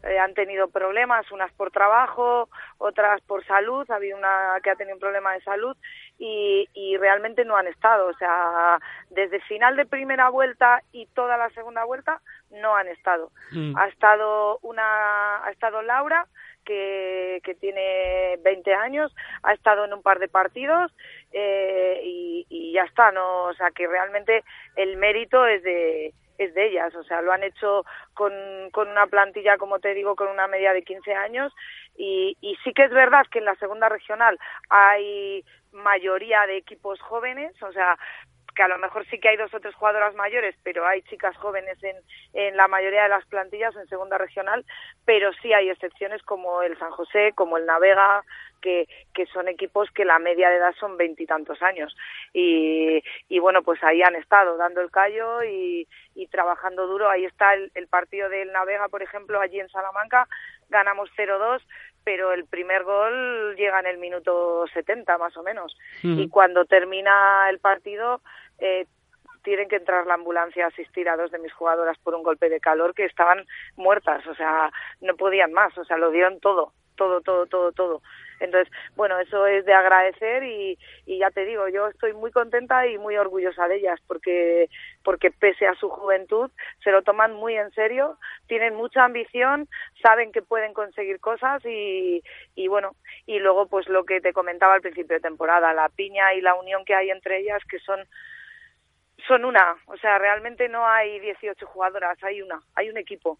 [0.04, 4.76] eh, han tenido problemas, unas por trabajo, otras por salud, ha habido una que ha
[4.76, 5.76] tenido un problema de salud
[6.18, 8.06] y, y realmente no han estado.
[8.06, 8.78] O sea,
[9.10, 13.30] desde final de primera vuelta y toda la segunda vuelta no han estado.
[13.52, 13.76] Mm.
[13.76, 16.26] Ha estado una, ha estado Laura,
[16.64, 20.92] que, que tiene 20 años, ha estado en un par de partidos
[21.32, 23.44] eh, y, y ya está, ¿no?
[23.44, 24.44] O sea, que realmente
[24.76, 28.32] el mérito es de es de ellas, o sea, lo han hecho con,
[28.72, 31.52] con una plantilla, como te digo, con una media de 15 años
[31.96, 34.38] y, y sí que es verdad que en la segunda regional
[34.70, 37.98] hay mayoría de equipos jóvenes, o sea,
[38.58, 41.36] que a lo mejor sí que hay dos o tres jugadoras mayores, pero hay chicas
[41.36, 41.94] jóvenes en,
[42.32, 44.64] en la mayoría de las plantillas en segunda regional,
[45.04, 48.24] pero sí hay excepciones como el San José, como el Navega,
[48.60, 51.96] que, que son equipos que la media de edad son veintitantos años.
[52.32, 57.08] Y, y bueno, pues ahí han estado dando el callo y, y trabajando duro.
[57.08, 60.26] Ahí está el, el partido del Navega, por ejemplo, allí en Salamanca,
[60.68, 61.62] ganamos 0-2
[62.08, 65.76] pero el primer gol llega en el minuto 70 más o menos.
[66.02, 68.22] Y cuando termina el partido,
[68.58, 68.86] eh,
[69.42, 72.48] tienen que entrar la ambulancia a asistir a dos de mis jugadoras por un golpe
[72.48, 76.72] de calor que estaban muertas, o sea, no podían más, o sea, lo dieron todo,
[76.96, 78.02] todo, todo, todo, todo.
[78.40, 82.86] Entonces, bueno, eso es de agradecer y, y ya te digo, yo estoy muy contenta
[82.86, 84.68] y muy orgullosa de ellas porque,
[85.02, 86.50] porque pese a su juventud
[86.84, 89.68] se lo toman muy en serio, tienen mucha ambición,
[90.02, 92.22] saben que pueden conseguir cosas y,
[92.54, 92.94] y bueno,
[93.26, 96.54] y luego pues lo que te comentaba al principio de temporada, la piña y la
[96.54, 98.00] unión que hay entre ellas que son
[99.28, 103.38] son una, o sea, realmente no hay 18 jugadoras, hay una, hay un equipo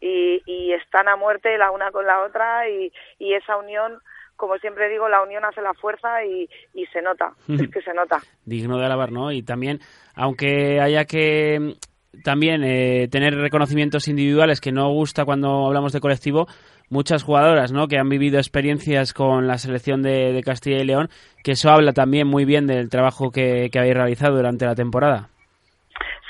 [0.00, 4.00] y, y están a muerte la una con la otra y, y esa unión,
[4.36, 7.94] como siempre digo, la unión hace la fuerza y, y se nota, es que se
[7.94, 8.20] nota.
[8.44, 9.30] digno de alabar, ¿no?
[9.30, 9.80] Y también,
[10.14, 16.00] aunque haya que mm, también eh, tener reconocimientos individuales que no gusta cuando hablamos de
[16.00, 16.46] colectivo,
[16.90, 17.88] muchas jugadoras, ¿no?
[17.88, 21.08] Que han vivido experiencias con la selección de, Castilla y León,
[21.42, 25.28] que eso habla también muy bien del trabajo que, que habéis realizado durante la temporada.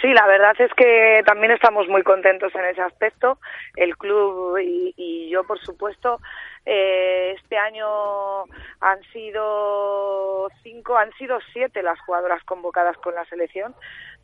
[0.00, 3.38] Sí, la verdad es que también estamos muy contentos en ese aspecto,
[3.76, 6.20] el club y, y yo, por supuesto.
[6.68, 8.44] Eh, este año
[8.80, 13.74] han sido cinco, han sido siete las jugadoras convocadas con la selección,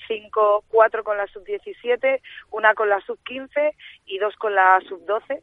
[0.08, 3.74] cinco, cuatro con la sub-17, una con la sub-15
[4.06, 5.40] y dos con la sub-12.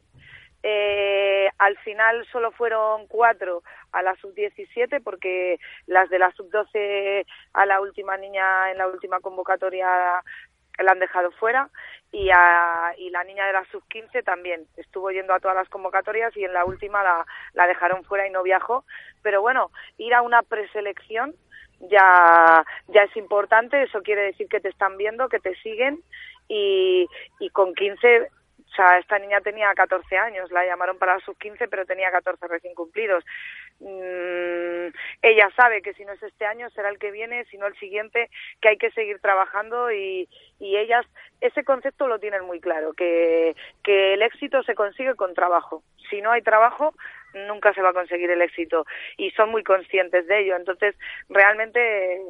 [0.62, 7.66] Eh, al final solo fueron cuatro a la sub-17 porque las de la sub-12 a
[7.66, 10.22] la última niña en la última convocatoria
[10.78, 11.68] la han dejado fuera
[12.12, 16.36] y, a, y la niña de la sub-15 también estuvo yendo a todas las convocatorias
[16.36, 18.84] y en la última la, la dejaron fuera y no viajó.
[19.22, 21.34] Pero bueno, ir a una preselección
[21.80, 26.02] ya, ya es importante, eso quiere decir que te están viendo, que te siguen
[26.48, 27.06] y,
[27.38, 28.28] y con 15
[28.70, 32.46] o sea, esta niña tenía 14 años, la llamaron para la sub-15, pero tenía 14
[32.46, 33.24] recién cumplidos.
[33.80, 37.66] Mm, ella sabe que si no es este año será el que viene, si no
[37.66, 38.30] el siguiente,
[38.60, 40.28] que hay que seguir trabajando y,
[40.60, 41.04] y ellas
[41.40, 45.82] ese concepto lo tienen muy claro, que, que el éxito se consigue con trabajo.
[46.08, 46.94] Si no hay trabajo,
[47.34, 50.56] nunca se va a conseguir el éxito y son muy conscientes de ello.
[50.56, 50.94] Entonces,
[51.28, 52.22] realmente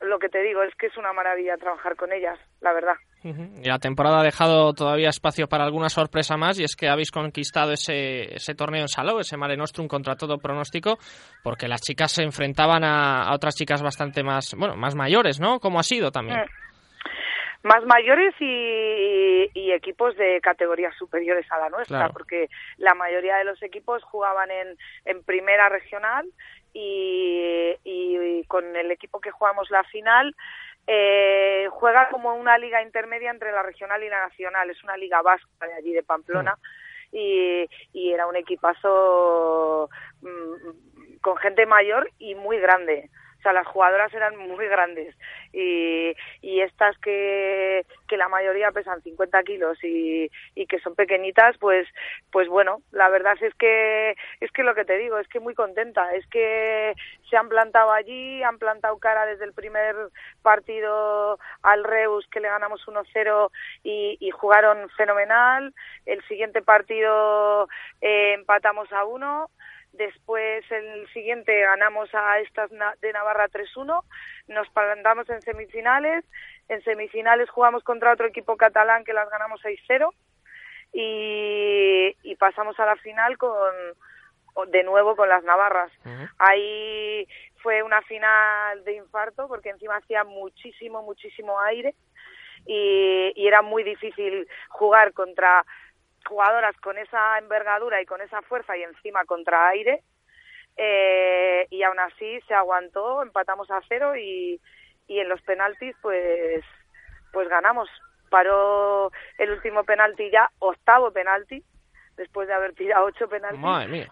[0.00, 2.96] lo que te digo es que es una maravilla trabajar con ellas, la verdad.
[3.24, 7.10] Y la temporada ha dejado todavía espacio para alguna sorpresa más y es que habéis
[7.10, 10.98] conquistado ese, ese torneo en Salou, ese Mare Nostrum contra todo pronóstico,
[11.42, 15.58] porque las chicas se enfrentaban a, a otras chicas bastante más, bueno, más mayores, ¿no?
[15.58, 16.40] ¿Cómo ha sido también?
[16.40, 17.66] Mm.
[17.66, 22.12] Más mayores y, y equipos de categorías superiores a la nuestra, Claro.
[22.12, 26.26] porque la mayoría de los equipos jugaban en, en primera regional
[26.74, 30.36] y, y con el equipo que jugamos la final
[30.86, 35.22] eh, juega como una liga intermedia entre la regional y la nacional, es una liga
[35.22, 36.58] vasca de allí de Pamplona.
[37.12, 39.88] Y, y era un equipazo
[40.20, 43.08] mm, con gente mayor y muy grande.
[43.44, 45.14] O sea, las jugadoras eran muy grandes
[45.52, 46.14] y,
[46.62, 51.86] estas que, que la mayoría pesan 50 kilos y, y que son pequeñitas, pues,
[52.32, 55.54] pues bueno, la verdad es que, es que lo que te digo, es que muy
[55.54, 56.94] contenta, es que
[57.28, 59.94] se han plantado allí, han plantado cara desde el primer
[60.40, 63.50] partido al Reus que le ganamos 1-0
[63.82, 65.74] y, y jugaron fenomenal,
[66.06, 67.68] el siguiente partido
[68.00, 69.50] eh, empatamos a uno,
[69.96, 74.02] Después, el siguiente, ganamos a estas de Navarra 3-1.
[74.48, 76.24] Nos plantamos en semifinales.
[76.68, 80.10] En semifinales jugamos contra otro equipo catalán que las ganamos 6-0.
[80.92, 83.72] Y, y pasamos a la final con
[84.68, 85.90] de nuevo con las Navarras.
[86.38, 87.26] Ahí
[87.56, 91.94] fue una final de infarto porque encima hacía muchísimo, muchísimo aire
[92.66, 95.64] y, y era muy difícil jugar contra
[96.28, 100.02] jugadoras con esa envergadura y con esa fuerza y encima contra aire.
[100.76, 104.60] Eh, y aún así se aguantó, empatamos a cero y,
[105.06, 106.64] y en los penaltis pues
[107.32, 107.88] pues ganamos.
[108.30, 111.62] Paró el último penalti ya, octavo penalti,
[112.16, 113.60] después de haber tirado ocho penaltis.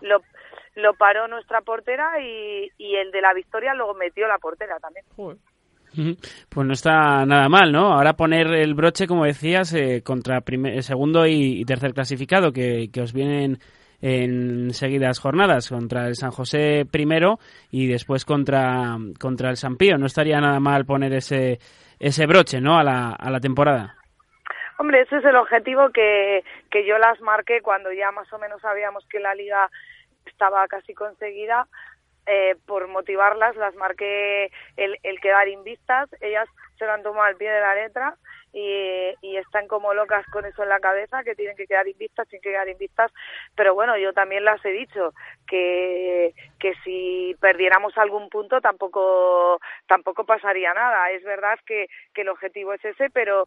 [0.00, 0.22] Lo,
[0.74, 5.04] lo paró nuestra portera y, y el de la victoria lo metió la portera también.
[6.48, 7.92] Pues no está nada mal, ¿no?
[7.92, 13.00] Ahora poner el broche, como decías, eh, contra primer, segundo y, tercer clasificado, que, que,
[13.00, 13.58] os vienen
[14.00, 17.38] en seguidas jornadas, contra el San José primero
[17.70, 19.98] y después contra, contra el San Pío.
[19.98, 21.58] No estaría nada mal poner ese,
[22.00, 22.78] ese broche, ¿no?
[22.78, 23.96] A la, a la temporada.
[24.78, 28.60] Hombre, ese es el objetivo que, que yo las marqué cuando ya más o menos
[28.60, 29.70] sabíamos que la liga
[30.26, 31.66] estaba casi conseguida
[32.26, 36.08] eh, por motivarlas, las marqué el, el quedar invistas.
[36.20, 38.16] Ellas se lo han tomado al pie de la letra
[38.52, 42.42] y, están como locas con eso en la cabeza, que tienen que quedar invistas, tienen
[42.42, 43.10] que quedar invistas.
[43.56, 45.12] Pero bueno, yo también las he dicho
[45.46, 51.10] que, que si perdiéramos algún punto tampoco, tampoco pasaría nada.
[51.10, 53.46] Es verdad que, que el objetivo es ese, pero,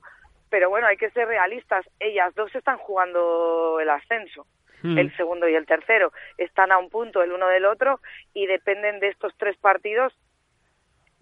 [0.50, 1.86] pero bueno, hay que ser realistas.
[2.00, 4.46] Ellas dos están jugando el ascenso.
[4.86, 4.98] Mm.
[4.98, 6.12] el segundo y el tercero.
[6.38, 8.00] Están a un punto el uno del otro
[8.34, 10.14] y dependen de estos tres partidos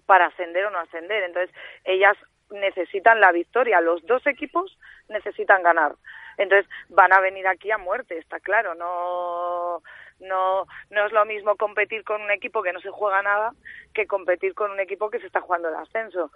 [0.05, 1.23] para ascender o no ascender.
[1.23, 1.53] Entonces,
[1.85, 2.17] ellas
[2.49, 3.81] necesitan la victoria.
[3.81, 4.77] Los dos equipos
[5.09, 5.95] necesitan ganar.
[6.37, 8.75] Entonces, van a venir aquí a muerte, está claro.
[8.75, 9.81] No,
[10.19, 13.53] no, no es lo mismo competir con un equipo que no se juega nada
[13.93, 16.31] que competir con un equipo que se está jugando el ascenso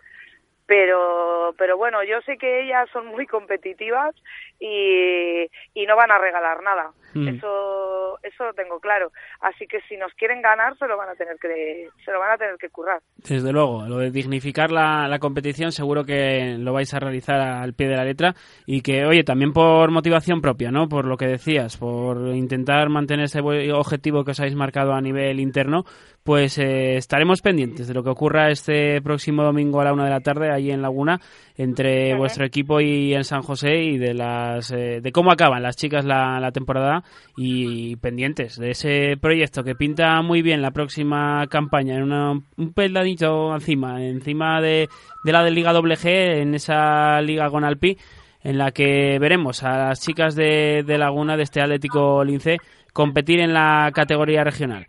[0.67, 4.13] pero pero bueno yo sé que ellas son muy competitivas
[4.59, 6.91] y, y no van a regalar nada.
[7.13, 7.29] Mm.
[7.29, 9.11] eso eso lo tengo claro.
[9.39, 12.33] Así que si nos quieren ganar se lo van a tener que se lo van
[12.33, 13.01] a tener que currar.
[13.15, 17.73] Desde luego lo de dignificar la, la competición seguro que lo vais a realizar al
[17.73, 18.33] pie de la letra
[18.65, 23.25] y que oye también por motivación propia no por lo que decías por intentar mantener
[23.25, 25.85] ese objetivo que os habéis marcado a nivel interno
[26.27, 30.09] pues eh, estaremos pendientes de lo que ocurra este próximo domingo a la una de
[30.09, 31.21] la tarde allí en Laguna
[31.55, 35.77] entre vuestro equipo y en San José y de las eh, de cómo acaban las
[35.77, 37.05] chicas la, la, temporada
[37.37, 43.55] y pendientes de ese proyecto que pinta muy bien la próxima campaña en un peladito
[43.55, 44.89] encima encima de,
[45.23, 46.07] de la de Liga WG
[46.41, 47.97] en esa Liga con Alpi
[48.43, 52.57] en la que veremos a las chicas de, de Laguna de este Atlético Lince
[52.91, 54.87] competir en la categoría regional.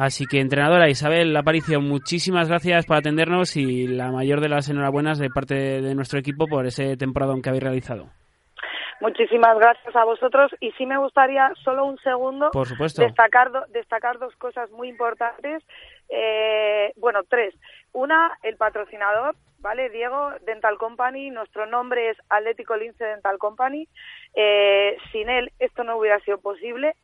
[0.00, 5.18] Así que, entrenadora Isabel Aparicio, muchísimas gracias por atendernos y la mayor de las enhorabuenas
[5.18, 8.06] de parte de nuestro equipo por ese temporada que habéis realizado.
[9.02, 13.02] Muchísimas gracias a vosotros y sí me gustaría solo un segundo por supuesto.
[13.02, 15.62] destacar destacar dos cosas muy importantes.
[16.08, 17.54] Eh, bueno tres.
[17.92, 23.86] Una el patrocinador vale Diego Dental Company nuestro nombre es Atlético Lince Dental Company.
[24.34, 26.94] Eh, sin él esto no hubiera sido posible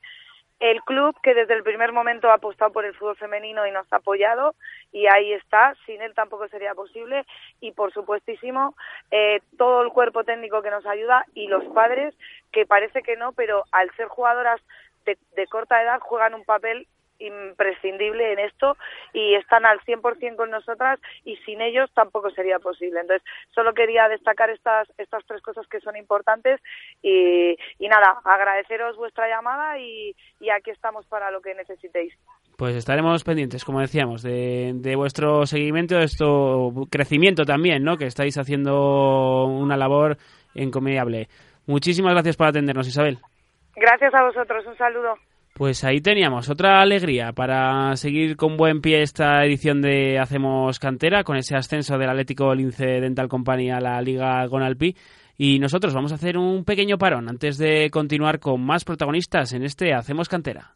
[0.59, 3.91] el club que desde el primer momento ha apostado por el fútbol femenino y nos
[3.93, 4.55] ha apoyado
[4.93, 7.27] y ahí está, sin él tampoco sería posible.
[7.61, 8.75] Y por supuestísimo
[9.11, 12.15] eh, todo el cuerpo técnico que nos ayuda y los padres
[12.53, 14.61] que parece que no, pero al ser jugadoras
[15.05, 16.87] de, de corta edad juegan un papel
[17.19, 18.77] imprescindible en esto
[19.13, 23.01] y están al 100% con nosotras y sin ellos tampoco sería posible.
[23.01, 26.61] Entonces, solo quería destacar estas, estas tres cosas que son importantes
[27.03, 32.15] y, y nada, agradeceros vuestra llamada y, y, aquí estamos para lo que necesitéis.
[32.57, 37.97] Pues estaremos pendientes, como decíamos, de, de vuestro seguimiento, de esto crecimiento también, ¿no?
[37.97, 40.17] Que estáis haciendo una labor
[40.55, 41.29] encomiable.
[41.67, 43.19] Muchísimas gracias por atendernos, Isabel.
[43.75, 45.17] Gracias a vosotros, un saludo.
[45.57, 51.25] Pues ahí teníamos otra alegría para seguir con buen pie esta edición de Hacemos Cantera
[51.25, 54.95] con ese ascenso del Atlético Lince Dental Company a la Liga Gonalpi.
[55.39, 59.63] Y nosotros vamos a hacer un pequeño parón antes de continuar con más protagonistas en
[59.63, 60.75] este Hacemos Cantera.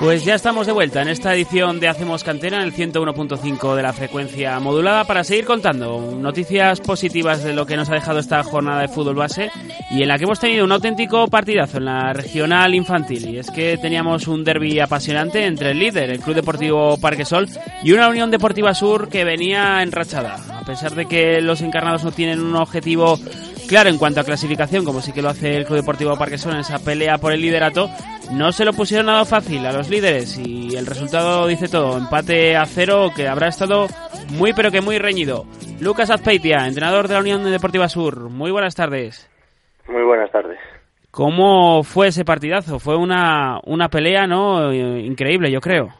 [0.00, 3.82] Pues ya estamos de vuelta en esta edición de Hacemos Cantera en el 101.5 de
[3.82, 8.42] la frecuencia modulada para seguir contando noticias positivas de lo que nos ha dejado esta
[8.42, 9.50] jornada de fútbol base
[9.90, 13.50] y en la que hemos tenido un auténtico partidazo en la regional infantil y es
[13.50, 17.46] que teníamos un derby apasionante entre el líder, el Club Deportivo Parquesol
[17.82, 20.36] y una Unión Deportiva Sur que venía enrachada.
[20.58, 23.18] A pesar de que los encarnados no tienen un objetivo
[23.70, 26.58] Claro, en cuanto a clasificación, como sí que lo hace el Club Deportivo Parquesón en
[26.58, 27.88] esa pelea por el liderato,
[28.32, 32.56] no se lo pusieron nada fácil a los líderes y el resultado dice todo, empate
[32.56, 33.86] a cero que habrá estado
[34.30, 35.44] muy pero que muy reñido.
[35.80, 39.30] Lucas Azpeitia, entrenador de la Unión Deportiva Sur, muy buenas tardes.
[39.86, 40.58] Muy buenas tardes.
[41.12, 42.80] ¿Cómo fue ese partidazo?
[42.80, 44.72] Fue una, una pelea, ¿no?
[44.72, 45.90] Increíble, yo creo.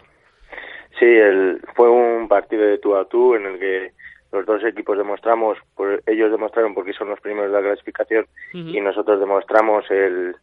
[0.98, 3.92] Sí, el, fue un partido de tú a tú en el que
[4.32, 8.80] los dos equipos demostramos, pues, ellos demostraron porque son los primeros de la clasificación y
[8.80, 10.34] nosotros demostramos el,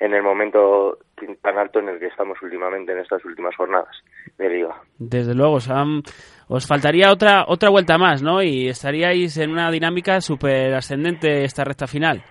[0.00, 0.98] en el momento
[1.42, 3.94] tan alto en el que estamos últimamente en estas últimas jornadas
[4.38, 4.74] de liga.
[4.98, 6.02] Desde luego, Sam,
[6.48, 8.42] os faltaría otra otra vuelta más, ¿no?
[8.42, 12.22] Y estaríais en una dinámica súper ascendente esta recta final.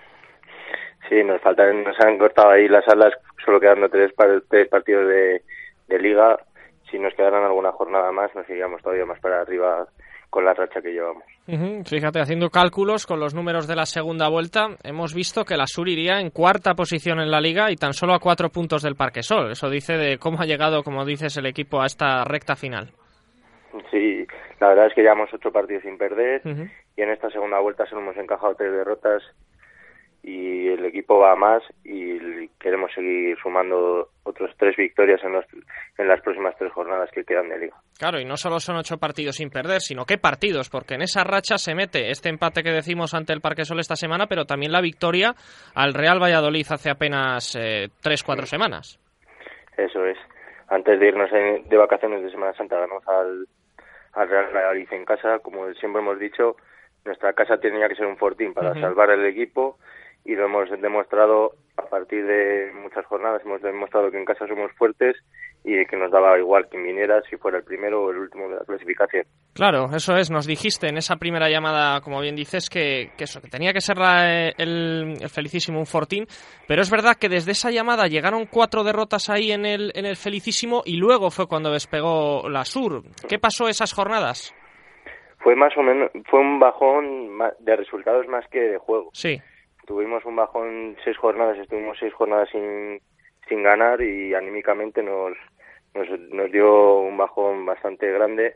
[1.08, 3.12] Sí, nos faltan, nos han cortado ahí las alas,
[3.44, 4.12] solo quedando tres,
[4.48, 5.42] tres partidos de,
[5.88, 6.38] de liga.
[6.90, 9.86] Si nos quedaran alguna jornada más, nos iríamos todavía más para arriba
[10.30, 11.24] con la racha que llevamos.
[11.86, 15.88] Fíjate, haciendo cálculos con los números de la segunda vuelta, hemos visto que la Sur
[15.88, 19.22] iría en cuarta posición en la liga y tan solo a cuatro puntos del Parque
[19.22, 19.50] Sol.
[19.50, 22.92] Eso dice de cómo ha llegado, como dices, el equipo a esta recta final.
[23.90, 24.26] Sí,
[24.60, 26.42] la verdad es que llevamos ocho partidos sin perder
[26.96, 29.22] y en esta segunda vuelta solo hemos encajado tres derrotas
[30.22, 35.44] y el equipo va a más y queremos seguir sumando otros tres victorias en, los,
[35.96, 37.76] en las próximas tres jornadas que quedan de liga.
[37.98, 41.24] Claro, y no solo son ocho partidos sin perder, sino qué partidos, porque en esa
[41.24, 44.72] racha se mete este empate que decimos ante el Parque Sol esta semana, pero también
[44.72, 45.34] la victoria
[45.74, 48.98] al Real Valladolid hace apenas eh, tres, cuatro semanas.
[49.76, 50.18] Eso es.
[50.68, 53.46] Antes de irnos de vacaciones de Semana Santa ganamos al,
[54.12, 56.56] al Real Valladolid en casa, como siempre hemos dicho,
[57.04, 59.78] nuestra casa tenía que ser un fortín para salvar el equipo
[60.24, 64.70] y lo hemos demostrado a partir de muchas jornadas, hemos demostrado que en casa somos
[64.72, 65.16] fuertes
[65.64, 68.56] y que nos daba igual quien viniera, si fuera el primero o el último de
[68.56, 69.24] la clasificación.
[69.54, 73.40] Claro, eso es, nos dijiste en esa primera llamada, como bien dices, que, que eso,
[73.40, 73.96] que tenía que ser
[74.58, 76.26] el, felicísimo un fortín,
[76.66, 80.16] pero es verdad que desde esa llamada llegaron cuatro derrotas ahí en el, en el
[80.16, 83.02] felicísimo y luego fue cuando despegó la Sur.
[83.28, 84.54] ¿Qué pasó esas jornadas?
[85.38, 89.10] Fue más o menos, fue un bajón de resultados más que de juego.
[89.12, 89.40] Sí
[89.90, 93.00] tuvimos un bajón seis jornadas, estuvimos seis jornadas sin,
[93.48, 95.32] sin ganar y anímicamente nos,
[95.94, 98.54] nos, nos dio un bajón bastante grande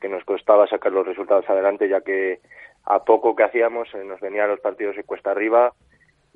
[0.00, 2.40] que nos costaba sacar los resultados adelante ya que
[2.86, 5.74] a poco que hacíamos eh, nos venían los partidos de cuesta arriba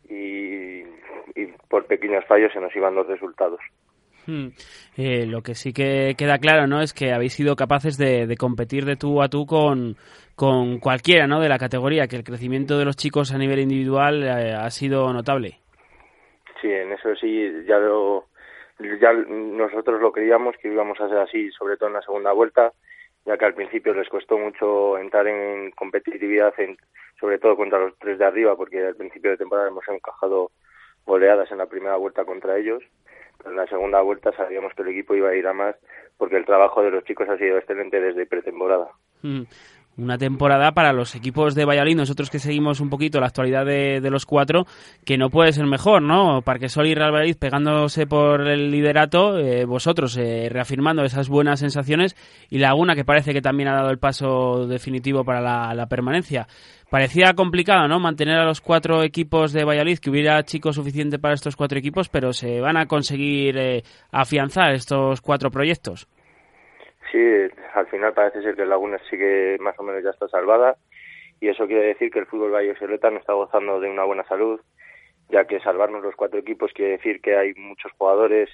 [0.06, 0.82] y,
[1.34, 3.60] y por pequeños fallos se nos iban los resultados.
[4.30, 4.50] Hmm.
[4.96, 6.80] Eh, lo que sí que queda claro, ¿no?
[6.80, 9.96] Es que habéis sido capaces de, competir de tú a tú con,
[10.36, 11.40] con cualquiera, ¿no?
[11.40, 15.12] De la categoría, que el crecimiento de los chicos a nivel individual eh, ha sido
[15.12, 15.58] notable.
[16.60, 18.26] Sí, en eso sí, ya lo,
[18.78, 22.72] nosotros lo creíamos que íbamos a ser así, sobre todo en la segunda vuelta,
[23.24, 26.54] ya que al principio les costó mucho entrar en competitividad,
[27.18, 30.52] sobre todo contra los tres de arriba, porque al principio de temporada hemos encajado
[31.04, 32.84] goleadas en la primera vuelta contra ellos
[33.44, 35.76] en la segunda vuelta sabíamos que el equipo iba a ir a más
[36.16, 38.90] porque el trabajo de los chicos ha sido excelente desde pretemporada.
[40.00, 44.00] Una temporada para los equipos de Valladolid, nosotros que seguimos un poquito la actualidad de,
[44.10, 44.66] los cuatro,
[45.04, 46.40] que no puede ser mejor, ¿no?
[46.40, 52.16] Parquesol y Real Valladolid pegándose por el liderato, eh, vosotros eh, reafirmando esas buenas sensaciones
[52.48, 56.46] y Laguna que parece que también ha dado el paso definitivo para la permanencia
[56.90, 58.00] parecía complicado, ¿no?
[58.00, 62.08] Mantener a los cuatro equipos de Valladolid, que hubiera chicos suficiente para estos cuatro equipos,
[62.08, 66.08] pero se van a conseguir eh, afianzar estos cuatro proyectos.
[67.10, 67.18] Sí,
[67.74, 70.76] al final parece ser que Laguna sigue más o menos ya está salvada.
[71.40, 74.60] Y eso quiere decir que el fútbol vallesoleta no está gozando de una buena salud,
[75.30, 78.50] ya que salvarnos los cuatro equipos quiere decir que hay muchos jugadores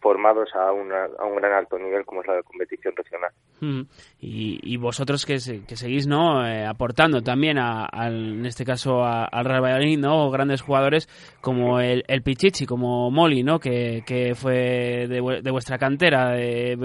[0.00, 3.30] formados a, a un gran alto nivel como es la competición regional.
[3.60, 3.82] Mm.
[4.22, 5.34] Y, vosotros que,
[5.66, 10.62] que seguís no eh, aportando también a, en este caso al Real Valladolid no grandes
[10.62, 11.08] jugadores
[11.42, 15.20] como el, el Pichichi como Moli no que, que fue de,
[15.50, 16.34] vuestra cantera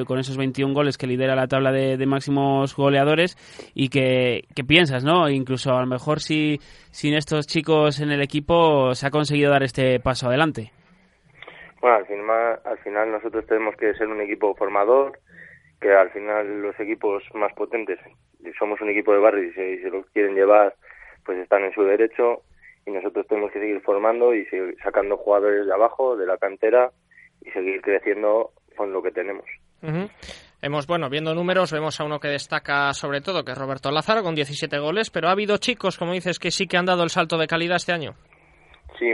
[0.05, 3.37] con esos 21 goles que lidera la tabla de, máximos goleadores
[3.73, 6.59] y que, que, piensas no incluso a lo mejor si
[6.91, 10.73] sin estos chicos en el equipo se ha conseguido dar este paso adelante
[11.81, 15.19] bueno, al final, al final nosotros tenemos que ser un equipo formador,
[15.79, 17.99] que al final los equipos más potentes,
[18.57, 20.75] somos un equipo de barrio y si se lo quieren llevar,
[21.25, 22.43] pues están en su derecho
[22.85, 26.91] y nosotros tenemos que seguir formando y seguir sacando jugadores de abajo, de la cantera
[27.41, 29.45] y seguir creciendo con lo que tenemos.
[30.61, 34.23] Hemos, bueno, viendo números, vemos a uno que destaca sobre todo, que es Roberto Lázaro,
[34.23, 37.09] con 17 goles, pero ha habido chicos, como dices, que sí que han dado el
[37.09, 38.15] salto de calidad este año.
[38.99, 39.11] Sí,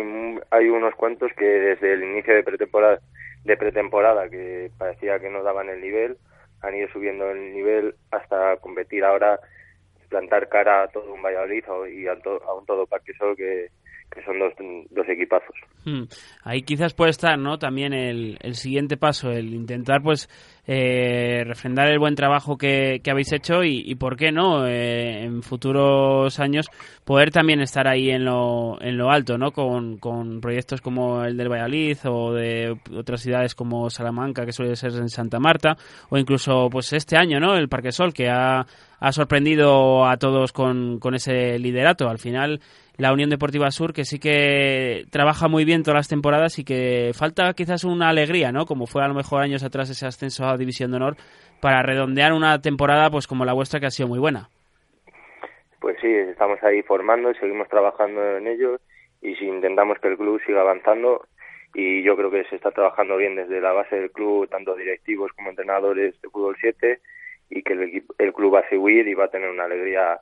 [0.52, 3.00] hay unos cuantos que desde el inicio de pretemporada,
[3.44, 6.18] de pretemporada que parecía que no daban el nivel,
[6.62, 9.40] han ido subiendo el nivel hasta competir ahora,
[10.10, 13.70] plantar cara a todo un Valladolid y a, un todo Parque Sol que,
[14.14, 14.54] que son dos,
[14.90, 15.56] dos equipazos.
[15.86, 16.04] Hmm.
[16.44, 17.58] Ahí quizás puede estar, ¿no?
[17.58, 20.30] También el, el siguiente paso, el intentar, pues,
[20.68, 24.68] eh, refrendar el buen trabajo que, que habéis hecho y, ¿por qué no?
[24.68, 26.68] Eh, en futuros años
[27.04, 29.52] poder también estar ahí en lo, en lo alto, ¿no?
[29.52, 34.76] Con, con proyectos como el del Valladolid o de otras ciudades como Salamanca, que suele
[34.76, 35.78] ser en Santa Marta,
[36.10, 37.56] o incluso, pues, este año, ¿no?
[37.56, 38.66] El Parque Sol, que ha,
[39.00, 42.08] ha sorprendido a todos con, con ese liderato.
[42.08, 42.60] Al final,
[42.98, 47.12] la Unión Deportiva Sur, que sí que trabaja muy bien todas las temporadas y que
[47.14, 48.66] falta quizás una alegría, ¿no?
[48.66, 51.16] Como fue a lo mejor años atrás ese ascenso a División de Honor,
[51.62, 54.50] para redondear una temporada pues como la vuestra que ha sido muy buena.
[55.80, 58.80] Pues sí, estamos ahí formando y seguimos trabajando en ello
[59.22, 61.26] y si intentamos que el club siga avanzando
[61.74, 65.32] y yo creo que se está trabajando bien desde la base del club, tanto directivos
[65.34, 67.00] como entrenadores de fútbol 7
[67.50, 70.20] y que el, el club va a seguir y va a tener una alegría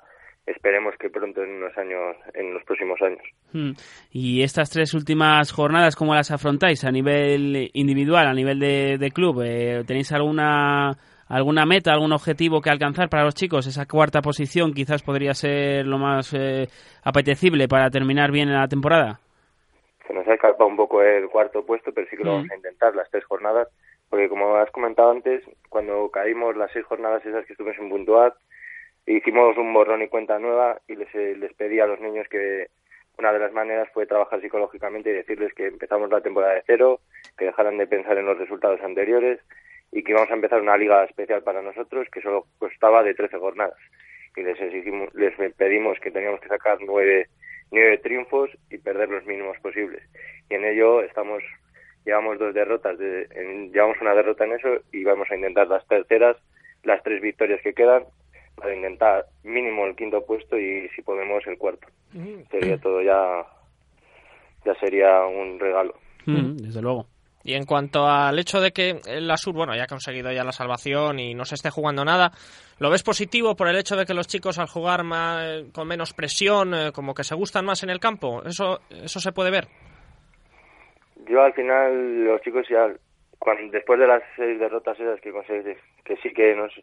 [0.50, 3.22] esperemos que pronto en unos años, en los próximos años.
[3.54, 3.72] Hmm.
[4.12, 9.12] Y estas tres últimas jornadas, ¿cómo las afrontáis a nivel individual, a nivel de, de
[9.12, 9.42] club?
[9.44, 10.98] Eh, ¿Tenéis alguna
[11.28, 13.68] alguna meta, algún objetivo que alcanzar para los chicos?
[13.68, 16.68] Esa cuarta posición quizás podría ser lo más eh,
[17.04, 19.20] apetecible para terminar bien la temporada.
[20.08, 22.56] Se nos ha escapado un poco el cuarto puesto, pero sí que lo vamos a
[22.56, 23.68] intentar las tres jornadas,
[24.10, 28.34] porque como has comentado antes, cuando caímos las seis jornadas esas que estuvimos en puntuar,
[29.16, 32.68] hicimos un borrón y cuenta nueva y les, eh, les pedí a los niños que
[33.18, 37.02] una de las maneras fue trabajar psicológicamente y decirles que empezamos la temporada de cero,
[37.38, 39.40] que dejaran de pensar en los resultados anteriores
[39.92, 43.38] y que íbamos a empezar una liga especial para nosotros que solo costaba de 13
[43.38, 43.78] jornadas.
[44.38, 47.28] Y les, exigimos, les pedimos que teníamos que sacar nueve,
[47.72, 50.04] nueve triunfos y perder los mínimos posibles.
[50.50, 51.44] Y en ello estamos,
[52.06, 55.86] llevamos dos derrotas, de, en, llevamos una derrota en eso y vamos a intentar las
[55.88, 56.38] terceras,
[56.84, 58.06] las tres victorias que quedan
[58.60, 61.88] para intentar mínimo el quinto puesto y si podemos el cuarto.
[62.14, 62.42] Mm.
[62.52, 63.46] Sería todo ya
[64.66, 65.96] ya sería un regalo.
[66.26, 67.06] Mm, desde luego.
[67.44, 70.52] Y en cuanto al hecho de que la Sur, bueno, ya ha conseguido ya la
[70.52, 72.32] salvación y no se esté jugando nada,
[72.80, 76.14] ¿lo ves positivo por el hecho de que los chicos al jugar más, con menos
[76.14, 78.44] presión, eh, como que se gustan más en el campo?
[78.46, 79.68] ¿Eso, ¿Eso se puede ver?
[81.30, 82.88] Yo al final, los chicos ya,
[83.38, 86.74] cuando, después de las seis derrotas esas que conseguís, que sí que nos,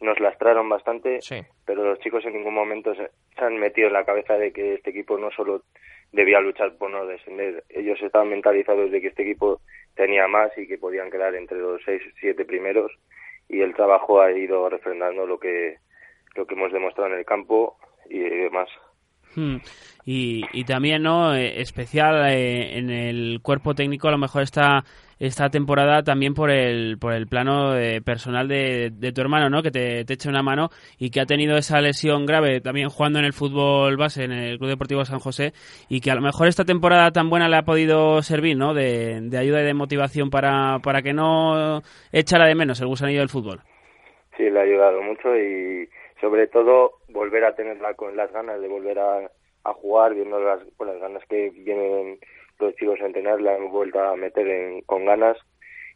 [0.00, 1.20] nos lastraron bastante,
[1.64, 4.90] pero los chicos en ningún momento se, han metido en la cabeza de que este
[4.90, 5.62] equipo no solo
[6.12, 9.60] debía luchar por no descender, ellos estaban mentalizados de que este equipo
[9.94, 12.92] tenía más y que podían quedar entre los seis, siete primeros
[13.48, 15.78] y el trabajo ha ido refrendando lo que
[16.34, 17.76] lo que hemos demostrado en el campo
[18.08, 18.68] y demás.
[19.34, 19.56] Hmm.
[20.06, 21.34] Y, y también, ¿no?
[21.34, 24.84] Eh, especial eh, en el cuerpo técnico, a lo mejor está
[25.18, 29.62] esta temporada también por el, por el plano eh, personal de, de, tu hermano, ¿no?
[29.62, 30.68] Que te, te eche una mano
[30.98, 34.58] y que ha tenido esa lesión grave también jugando en el fútbol base en el
[34.58, 35.52] Club Deportivo San José
[35.88, 38.74] y que a lo mejor esta temporada tan buena le ha podido servir, ¿no?
[38.74, 41.80] De, de ayuda y de motivación para, para que no
[42.12, 43.60] echara de menos el gusanillo del fútbol.
[44.36, 45.88] Sí, le ha ayudado mucho y
[46.20, 49.30] sobre todo volver a tenerla con las ganas de volver a,
[49.76, 52.18] jugar, viendo las, con las ganas que vienen
[52.58, 55.38] los chicos a entrenar, la han vuelto a meter en, con ganas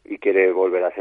[0.05, 0.91] y quiere volver a,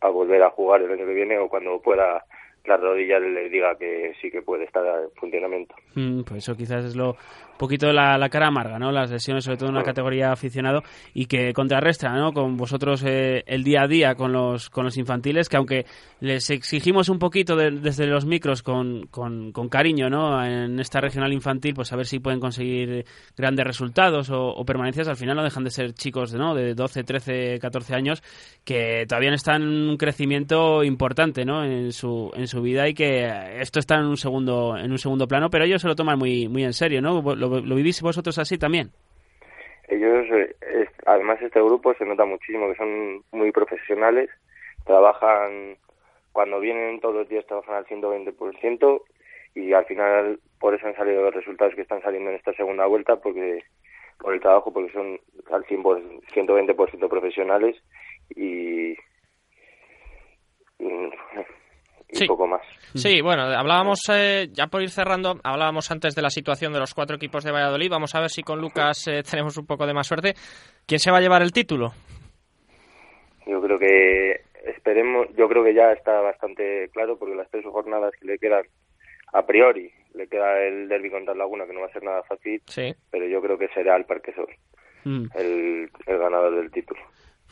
[0.00, 2.24] a volver a jugar el año que viene o cuando pueda
[2.64, 5.74] la rodilla le diga que sí que puede estar en funcionamiento.
[5.94, 7.16] Mm, pues eso quizás es lo
[7.56, 8.90] poquito la, la cara amarga, ¿no?
[8.92, 10.82] Las lesiones, sobre todo en una categoría aficionado,
[11.14, 12.32] y que contrarrestra, ¿no?
[12.32, 15.86] Con vosotros eh, el día a día con los, con los infantiles, que aunque
[16.20, 20.44] les exigimos un poquito de, desde los micros con, con, con, cariño, ¿no?
[20.44, 23.04] En esta regional infantil, pues a ver si pueden conseguir
[23.36, 26.54] grandes resultados o, o, permanencias, al final no dejan de ser chicos, ¿no?
[26.54, 28.22] De 12, 13, 14 años,
[28.64, 31.64] que todavía están en un crecimiento importante, ¿no?
[31.64, 35.26] En su, en su vida y que esto está en un segundo, en un segundo
[35.28, 37.22] plano, pero ellos se lo toman muy, muy en serio, ¿no?
[37.34, 38.90] ¿Lo, lo vivís vosotros así también?
[39.88, 44.30] Ellos, eh, además este grupo se nota muchísimo que son muy profesionales,
[44.84, 45.76] trabajan,
[46.32, 49.02] cuando vienen todos los días trabajan al 120%
[49.54, 52.86] y al final por eso han salido los resultados que están saliendo en esta segunda
[52.86, 53.62] vuelta, porque
[54.18, 55.18] por el trabajo, porque son
[55.52, 57.76] al 100%, 120% profesionales
[58.34, 58.96] y
[62.08, 62.26] y sí.
[62.26, 62.62] poco más.
[62.94, 66.94] Sí, bueno, hablábamos, eh, ya por ir cerrando, hablábamos antes de la situación de los
[66.94, 67.90] cuatro equipos de Valladolid.
[67.90, 70.34] Vamos a ver si con Lucas eh, tenemos un poco de más suerte.
[70.86, 71.92] ¿Quién se va a llevar el título?
[73.46, 78.12] Yo creo que esperemos, yo creo que ya está bastante claro porque las tres jornadas
[78.18, 78.64] que le quedan
[79.32, 82.62] a priori, le queda el derby contra Laguna que no va a ser nada fácil,
[82.66, 82.94] sí.
[83.10, 84.48] pero yo creo que será el Parque Sol
[85.04, 85.26] mm.
[85.34, 87.00] el, el ganador del título.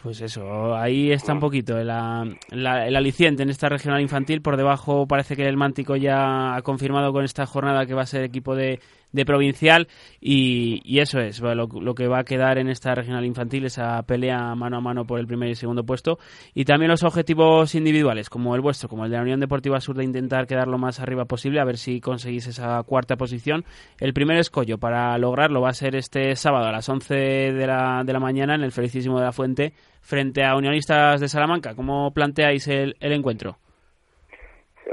[0.04, 4.42] Pues eso, ahí está un poquito el, el, aliciente en esta regional infantil.
[4.42, 8.06] Por debajo parece que el Mántico ya ha confirmado con esta jornada que va a
[8.06, 8.80] ser equipo de,
[9.14, 9.86] de provincial
[10.20, 14.78] y, eso es lo, que va a quedar en esta regional infantil, esa pelea mano
[14.78, 16.18] a mano por el primer y segundo puesto
[16.52, 19.96] y también los objetivos individuales como el vuestro, como el de la Unión Deportiva Sur
[19.96, 23.64] de intentar quedar lo más arriba posible, a ver si conseguís esa cuarta posición.
[24.00, 28.02] El primer escollo para lograrlo va a ser este sábado a las 11 de la,
[28.04, 31.74] de la mañana en el Felicísimo de la Fuente frente a Unionistas de Salamanca.
[31.76, 33.56] ¿Cómo planteáis el, el encuentro?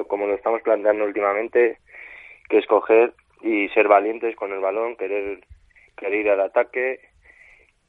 [0.07, 1.80] Como lo estamos planteando últimamente,
[2.49, 3.13] que escoger
[3.43, 5.41] y ser valientes con el balón, querer,
[5.97, 6.99] querer ir al ataque,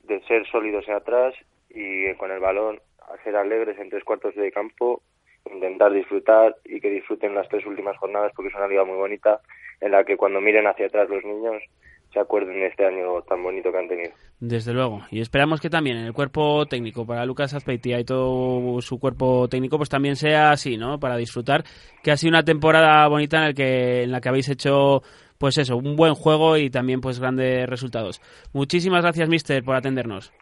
[0.04, 1.34] de ser sólidos en atrás
[1.70, 2.80] y con el balón
[3.14, 5.02] hacer alegres en tres cuartos de campo,
[5.50, 9.40] intentar disfrutar y que disfruten las tres últimas jornadas porque es una liga muy bonita
[9.80, 11.62] en la que cuando miren hacia atrás los niños
[12.12, 14.12] se acuerden de este año tan bonito que han tenido.
[14.38, 15.00] Desde luego.
[15.10, 19.48] Y esperamos que también en el cuerpo técnico para Lucas Azpeitia y todo su cuerpo
[19.48, 21.00] técnico pues también sea así, ¿no?
[21.00, 21.64] Para disfrutar
[22.02, 25.02] que ha sido una temporada bonita en, el que, en la que habéis hecho
[25.42, 28.20] pues eso, un buen juego y también pues grandes resultados.
[28.52, 30.32] Muchísimas gracias, mister, por atendernos.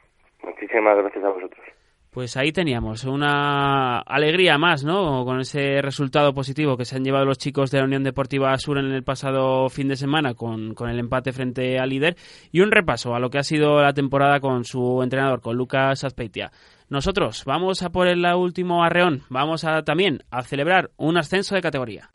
[0.45, 1.67] Muchísimas gracias a vosotros.
[2.11, 5.25] Pues ahí teníamos una alegría más, ¿no?
[5.25, 8.77] Con ese resultado positivo que se han llevado los chicos de la Unión Deportiva Sur
[8.77, 12.17] en el pasado fin de semana con, con el empate frente al líder
[12.53, 16.05] y un repaso a lo que ha sido la temporada con su entrenador, con Lucas
[16.05, 16.51] Azpeitia.
[16.91, 21.63] Nosotros vamos a por el último arreón, vamos a también a celebrar un ascenso de
[21.63, 22.11] categoría.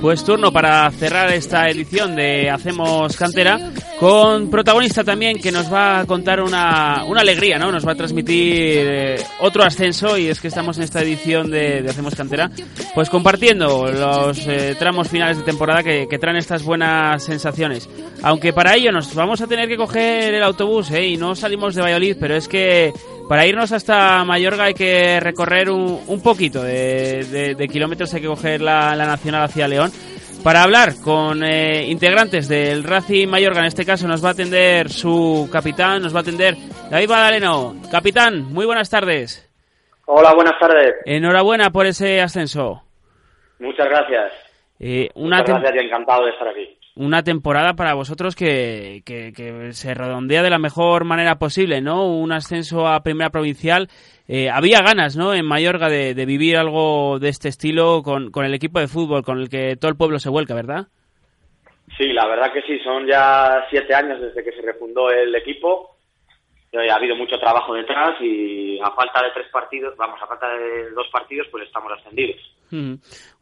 [0.00, 3.70] Pues turno para cerrar esta edición de Hacemos Cantera
[4.00, 7.70] con protagonista también que nos va a contar una, una alegría, ¿no?
[7.70, 11.84] Nos va a transmitir eh, otro ascenso y es que estamos en esta edición de,
[11.88, 12.50] Hacemos Cantera
[12.94, 17.88] pues compartiendo los eh, tramos finales de temporada que, traen estas buenas sensaciones.
[18.22, 21.06] Aunque para ello nos vamos a tener que coger el autobús ¿eh?
[21.06, 22.92] y no salimos de Valladolid, pero es que
[23.28, 28.62] para irnos hasta Mayorga hay que recorrer un, un poquito de, kilómetros, hay que coger
[28.62, 29.90] la, Nacional hacia León.
[30.42, 34.88] Para hablar con eh, integrantes del Racing Mayorga, en este caso nos va a atender
[34.88, 36.54] su capitán, nos va a atender
[36.90, 37.74] David Badaleno.
[37.90, 39.44] Capitán, muy buenas tardes.
[40.06, 40.94] Hola, buenas tardes.
[41.04, 42.82] Enhorabuena por ese ascenso.
[43.58, 44.32] Muchas gracias.
[44.78, 49.72] Eh, una Muchas gracias y encantado de estar aquí una temporada para vosotros que, que,
[49.72, 52.08] se redondea de la mejor manera posible, ¿no?
[52.08, 53.86] Un ascenso a Primera Provincial.
[54.26, 55.32] Eh, había ganas, ¿no?
[55.32, 59.38] En Mayorga de, vivir algo de este estilo con, con, el equipo de fútbol con
[59.38, 60.88] el que todo el pueblo se vuelca, ¿verdad?
[61.96, 62.80] Sí, la verdad que sí.
[62.80, 65.94] Son ya siete años desde que se refundó el equipo.
[66.74, 70.90] ha habido mucho trabajo detrás y a falta de tres partidos, vamos, a falta de
[70.90, 72.40] dos partidos, pues estamos ascendidos.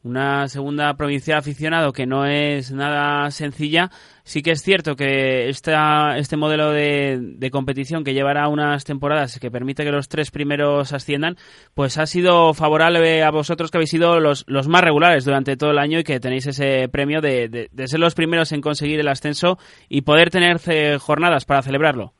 [0.06, 3.88] Una segunda provincia aficionado que no es nada sencilla.
[4.22, 9.50] Sí que es cierto que esta, este modelo de, competición que llevará unas temporadas que
[9.50, 11.34] permite que los tres primeros asciendan,
[11.74, 15.72] pues ha sido favorable a vosotros que habéis sido los, los más regulares durante todo
[15.72, 19.08] el año y que tenéis ese premio de, de, ser los primeros en conseguir el
[19.08, 20.58] ascenso y poder tener
[21.00, 22.12] jornadas para celebrarlo.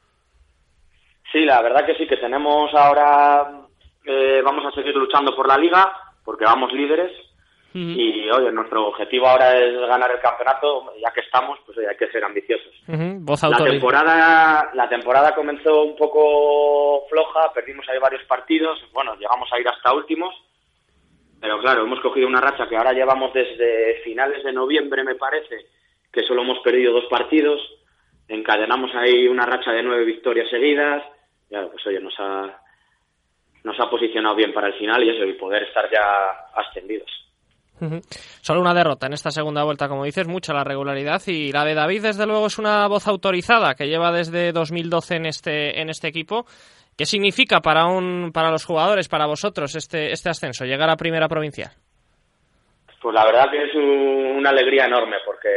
[1.30, 3.61] Sí, la verdad que sí, que tenemos ahora,
[4.05, 5.89] eh, vamos a seguir luchando por la liga
[6.24, 7.26] porque vamos líderes.
[7.79, 12.11] Y oye, nuestro objetivo ahora es ganar el campeonato, ya que estamos, pues hay que
[12.11, 12.72] ser ambiciosos.
[13.64, 19.61] la temporada, la temporada comenzó un poco floja, perdimos ahí varios partidos, bueno, llegamos a
[19.61, 20.35] ir hasta últimos,
[21.39, 25.66] pero claro, hemos cogido una racha que ahora llevamos desde finales de noviembre, me parece,
[26.11, 27.61] que solo hemos perdido dos partidos,
[28.27, 31.03] encadenamos ahí una racha de nueve victorias seguidas,
[31.51, 32.59] ya pues oye, nos ha,
[33.64, 37.26] nos ha posicionado bien para el final y eso, y poder estar ya ascendidos.
[38.41, 41.74] Solo una derrota en esta segunda vuelta, como dices, mucha la regularidad y la de
[41.74, 46.09] David, desde luego, es una voz autorizada que lleva desde 2012 en este, en este
[46.09, 46.47] equipo.
[46.97, 51.29] ¿Qué significa para, un, para los jugadores, para vosotros, este, este ascenso, llegar a primera
[51.29, 51.70] provincial?
[53.01, 55.49] Pues la verdad que es una alegría enorme porque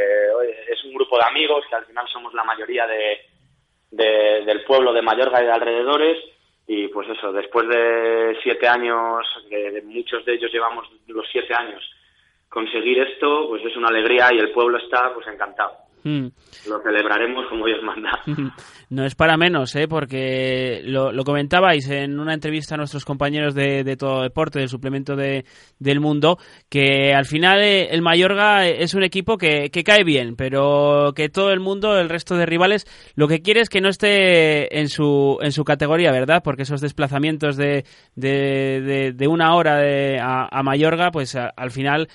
[0.69, 5.01] es un grupo de amigos que al final somos la mayoría de, del pueblo de
[5.01, 6.17] Mallorca y de alrededores
[6.67, 11.81] y pues eso, después de siete años, de, muchos de ellos llevamos los siete años,
[12.49, 15.88] conseguir esto, pues es una alegría y el pueblo está pues encantado.
[16.03, 16.27] Mm.
[16.69, 18.11] Lo celebraremos como Dios manda.
[18.91, 19.87] No es para menos, ¿eh?
[19.87, 25.45] porque lo, comentabais en una entrevista a nuestros compañeros de, Todo Deporte, del suplemento de,
[25.77, 26.39] del mundo,
[26.69, 31.29] que al final eh, el Mayorga es un equipo que, que, cae bien, pero que
[31.29, 34.89] todo el mundo, el resto de rivales, lo que quiere es que no esté en
[34.89, 36.41] su, en su categoría, ¿verdad?
[36.43, 37.85] Porque esos desplazamientos de,
[38.15, 39.83] de, de una hora
[40.19, 42.07] a, a Mayorga, pues al final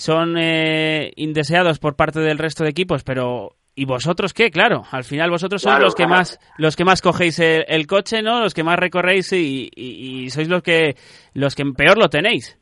[0.00, 4.50] son eh, indeseados por parte del resto de equipos, pero ¿Y vosotros qué?
[4.50, 8.40] Claro, al final vosotros sois los que más los que más cogéis el, coche, ¿no?
[8.40, 10.96] Los que más recorréis y, sois los que
[11.34, 12.58] los que peor lo tenéis.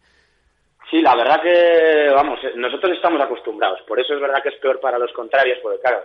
[0.90, 3.80] Sí, la verdad que, vamos, nosotros estamos acostumbrados.
[3.88, 6.02] Por eso es verdad que es peor para los contrarios, porque claro,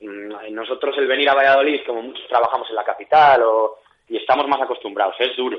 [0.00, 3.78] mm, nosotros el venir a Valladolid, como muchos trabajamos en la capital o,
[4.08, 5.58] y estamos más acostumbrados, es duro.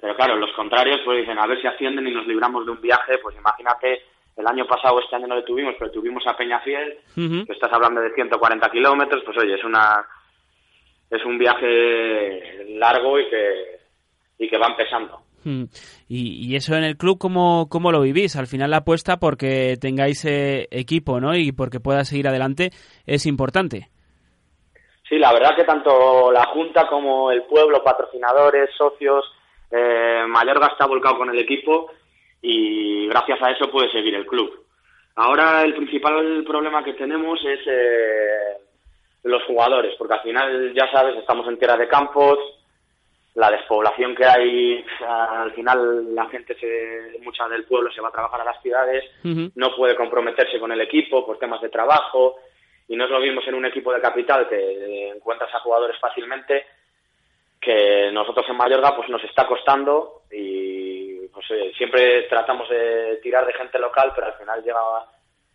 [0.00, 2.80] Pero claro, los contrarios pues dicen, a ver si ascienden y nos libramos de un
[2.80, 4.02] viaje, pues imagínate
[4.36, 8.00] el año pasado, este año no lo tuvimos, pero tuvimos a Peñafiel, que estás hablando
[8.00, 10.06] de 140 kilómetros, pues oye, es una
[11.10, 13.78] es un viaje largo y que,
[14.38, 15.20] y que va empezando.
[16.08, 18.36] Y, eso en el club, ¿cómo, ¿cómo, lo vivís?
[18.36, 21.34] Al final la apuesta porque tengáis eh, equipo ¿no?
[21.34, 22.70] y porque pueda seguir adelante
[23.06, 23.88] es importante.
[25.08, 29.24] Sí, la verdad que tanto la Junta como el pueblo, patrocinadores, socios,
[29.70, 31.90] eh, Mayorga está volcado con el equipo
[32.42, 34.66] y gracias a eso puede seguir el club.
[35.14, 38.56] Ahora el principal problema que tenemos es eh,
[39.24, 42.38] los jugadores, porque al final, ya sabes, estamos en tierra de campos,
[43.34, 48.12] la despoblación que hay, al final la gente, se, mucha del pueblo se va a
[48.12, 52.36] trabajar a las ciudades, no puede comprometerse con el equipo por temas de trabajo,
[52.88, 56.66] y no es lo mismo en un equipo de capital que encuentras a jugadores fácilmente,
[57.60, 60.81] que nosotros en Mallorca pues nos está costando y
[61.46, 64.80] pues eh, siempre tratamos de tirar de gente local, pero al final llega,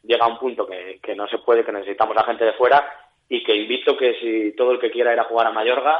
[0.03, 2.89] llega un punto que, que no se puede, que necesitamos a gente de fuera
[3.29, 5.99] y que invito que si todo el que quiera ir a jugar a Mayorga,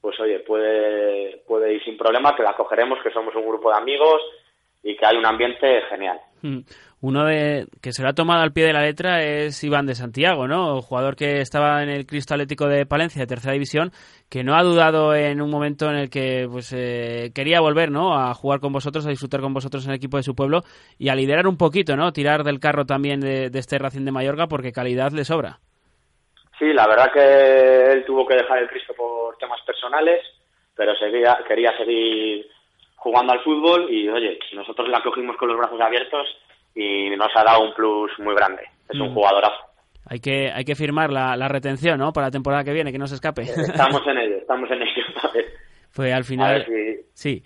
[0.00, 3.78] pues oye, puede, puede ir sin problema, que la cogeremos, que somos un grupo de
[3.78, 4.22] amigos
[4.82, 6.20] y que hay un ambiente genial.
[7.06, 9.94] Uno de que se lo ha tomado al pie de la letra es Iván de
[9.94, 10.80] Santiago, ¿no?
[10.80, 13.90] Jugador que estaba en el Cristo Atlético de Palencia de tercera división,
[14.30, 18.18] que no ha dudado en un momento en el que pues eh, quería volver, ¿no?
[18.18, 20.62] A jugar con vosotros, a disfrutar con vosotros en el equipo de su pueblo
[20.98, 22.10] y a liderar un poquito, ¿no?
[22.10, 25.58] Tirar del carro también de, este Racing de Mayorga porque calidad le sobra.
[26.58, 30.22] Sí, la verdad que él tuvo que dejar el Cristo por temas personales,
[30.74, 32.46] pero seguía, quería seguir
[32.96, 36.34] jugando al fútbol y oye, nosotros la cogimos con los brazos abiertos
[36.74, 38.62] y nos ha dado un plus muy grande.
[38.88, 39.14] Es un mm.
[39.14, 39.56] jugadorazo.
[40.06, 42.12] Hay que, hay que firmar la, la retención, ¿no?
[42.12, 43.42] Para la temporada que viene, que no se escape.
[43.42, 45.02] Estamos en ello, estamos en ello.
[45.94, 46.66] Pues al final,
[47.12, 47.42] sí.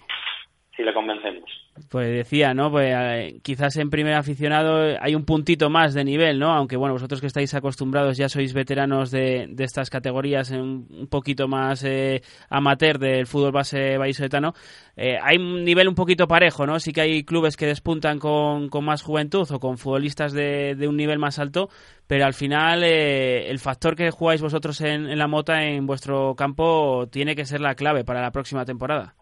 [0.75, 1.45] Si le convencemos.
[1.89, 2.71] Pues decía, ¿no?
[2.71, 6.53] Pues eh, quizás en primer aficionado hay un puntito más de nivel, ¿no?
[6.53, 11.07] Aunque bueno, vosotros que estáis acostumbrados ya sois veteranos de, de estas categorías, en un
[11.09, 14.55] poquito más eh, amateur del fútbol base vallisoletano,
[14.97, 16.81] eh, hay un nivel un poquito parejo, ¿no?
[16.81, 20.97] Sí que hay clubes que despuntan con, con más juventud o con futbolistas de, un
[20.97, 21.69] nivel más alto,
[22.07, 27.07] pero al final el factor que jugáis vosotros en, en la mota en vuestro campo
[27.11, 29.18] tiene que ser la clave para la próxima temporada.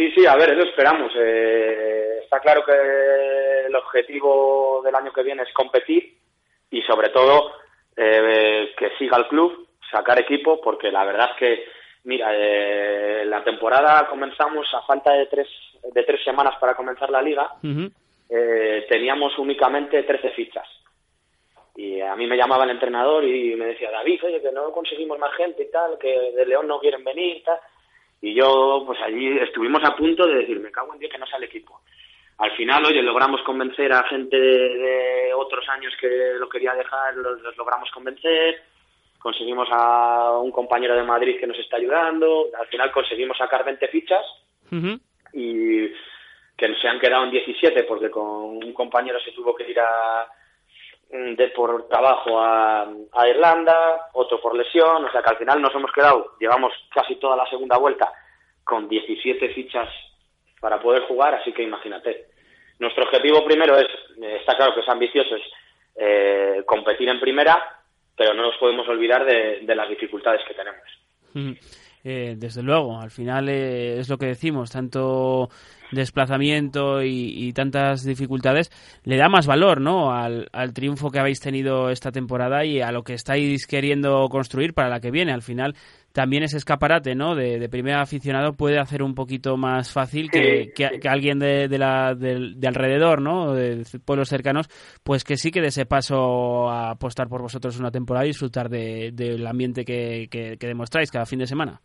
[0.00, 1.12] Sí, sí, a ver, eso esperamos.
[1.14, 6.16] Eh, está claro que el objetivo del año que viene es competir
[6.70, 7.52] y sobre todo
[7.94, 11.64] eh, que siga el club, sacar equipo, porque la verdad es que,
[12.04, 15.48] mira, eh, la temporada comenzamos a falta de tres,
[15.92, 17.56] de tres semanas para comenzar la liga,
[18.88, 20.66] teníamos únicamente 13 fichas.
[21.76, 25.18] Y a mí me llamaba el entrenador y me decía, David, oye, que no conseguimos
[25.18, 27.60] más gente y tal, que de León no quieren venir y tal.
[28.22, 31.26] Y yo, pues allí estuvimos a punto de decir, me cago en Dios que no
[31.26, 31.80] sale equipo.
[32.38, 37.56] Al final, oye, logramos convencer a gente de, otros años que lo quería dejar, los,
[37.56, 38.62] logramos convencer.
[39.18, 42.46] Conseguimos a un compañero de Madrid que nos está ayudando.
[42.58, 44.24] Al final conseguimos sacar 20 fichas
[45.32, 45.88] y
[46.56, 50.26] que se han quedado en 17 porque con un compañero se tuvo que ir a,
[51.10, 52.86] de por trabajo a,
[53.28, 57.36] Irlanda, otro por lesión, o sea que al final nos hemos quedado, llevamos casi toda
[57.36, 58.12] la segunda vuelta
[58.62, 59.88] con 17 fichas
[60.60, 62.26] para poder jugar, así que imagínate.
[62.78, 63.88] Nuestro objetivo primero es,
[64.22, 65.42] eh, está claro que es ambicioso, es
[65.96, 67.80] eh, competir en primera,
[68.16, 71.58] pero no nos podemos olvidar de, las dificultades que tenemos.
[72.04, 75.48] Eh, desde luego, al final es lo que decimos, tanto
[75.92, 78.70] desplazamiento y, tantas dificultades,
[79.04, 80.12] le da más valor ¿no?
[80.12, 84.88] Al, triunfo que habéis tenido esta temporada y a lo que estáis queriendo construir para
[84.88, 85.32] la que viene.
[85.32, 85.74] Al final,
[86.12, 87.34] también ese escaparate ¿no?
[87.34, 92.66] de, primer aficionado puede hacer un poquito más fácil que, que, alguien de, la, de,
[92.66, 93.52] alrededor, ¿no?
[93.54, 94.68] de pueblos cercanos,
[95.02, 98.68] pues que sí que de ese paso a apostar por vosotros una temporada y disfrutar
[98.68, 101.80] del ambiente que, que demostráis cada fin de semana.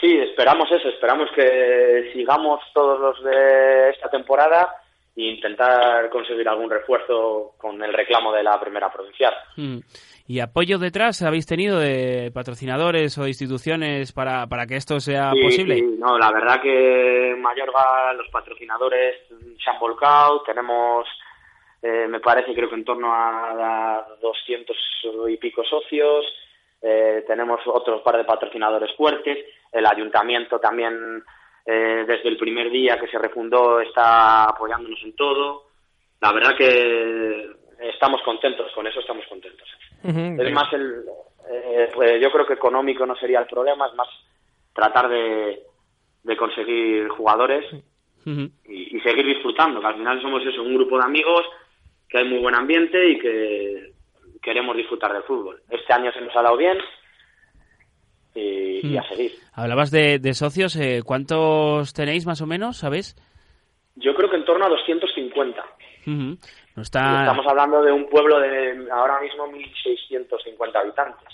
[0.00, 4.82] Sí, esperamos eso, esperamos que sigamos todos los de esta temporada
[5.16, 9.32] e intentar conseguir algún refuerzo con el reclamo de la primera provincial.
[9.56, 9.78] Hmm.
[10.28, 15.76] ¿Y apoyo detrás habéis tenido de patrocinadores o instituciones para, para que esto sea posible?
[15.76, 21.06] Sí, no, la verdad que en Mayorga los patrocinadores se han volcado, tenemos
[21.82, 24.76] eh, me parece, creo que en torno a, a 200
[25.28, 26.26] y pico socios.
[26.88, 29.38] Eh, tenemos otros par de patrocinadores fuertes.
[29.72, 31.20] El ayuntamiento también,
[31.66, 35.64] eh, desde el primer día que se refundó, está apoyándonos en todo.
[36.20, 39.68] La verdad que estamos contentos, con eso estamos contentos.
[40.04, 41.02] es más el,
[41.50, 44.08] eh, pues yo creo que económico no sería el problema, es más
[44.72, 45.62] tratar de,
[46.22, 47.64] de conseguir jugadores
[48.24, 51.46] y, y, seguir disfrutando, que al final somos eso, un grupo de amigos,
[52.08, 53.95] que hay muy buen ambiente y que
[54.46, 55.60] queremos disfrutar del fútbol.
[55.68, 56.78] Este año se nos ha dado bien
[58.32, 59.32] y, a seguir.
[59.52, 63.16] Hablabas de, de socios, eh, ¿cuántos tenéis más o menos, sabes?
[63.96, 65.64] Yo creo que en torno a 250.
[66.06, 66.36] no
[66.76, 67.22] está...
[67.22, 71.28] Estamos hablando de un pueblo de ahora mismo 1.650 habitantes.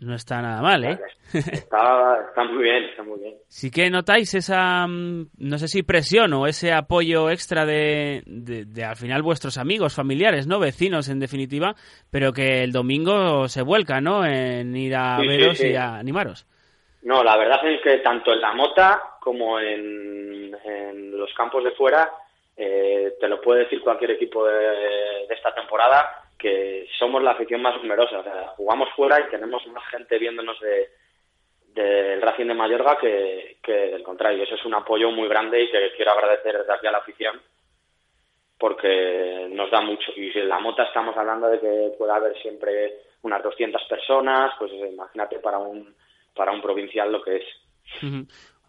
[0.00, 0.98] No está nada mal, ¿eh?
[1.34, 3.34] Está, está, muy bien, está muy bien.
[3.48, 8.84] Sí que notáis esa, mm, no sé si presión o ese apoyo extra de, de,
[8.84, 10.60] al final vuestros amigos, familiares, ¿no?
[10.60, 11.74] Vecinos, en definitiva,
[12.12, 14.24] pero que el domingo se vuelca, ¿no?
[14.24, 16.46] En ir a veros y a animaros.
[17.02, 21.72] No, la verdad es que tanto en la mota como en, en los campos de
[21.72, 22.08] fuera,
[22.56, 24.54] eh, te lo puede decir cualquier equipo de,
[25.28, 28.20] de esta temporada, que somos la afición más numerosa.
[28.20, 30.88] O sea, jugamos fuera y tenemos más gente viéndonos de
[31.74, 34.42] del Racing de Mayorga que, que del contrario.
[34.42, 37.40] Eso es un apoyo muy grande y que quiero agradecer desde aquí a la afición
[38.58, 40.10] porque nos da mucho.
[40.16, 44.52] Y si en la mota estamos hablando de que pueda haber siempre unas 200 personas,
[44.58, 45.94] pues imagínate para un,
[46.34, 47.44] para un provincial lo que es.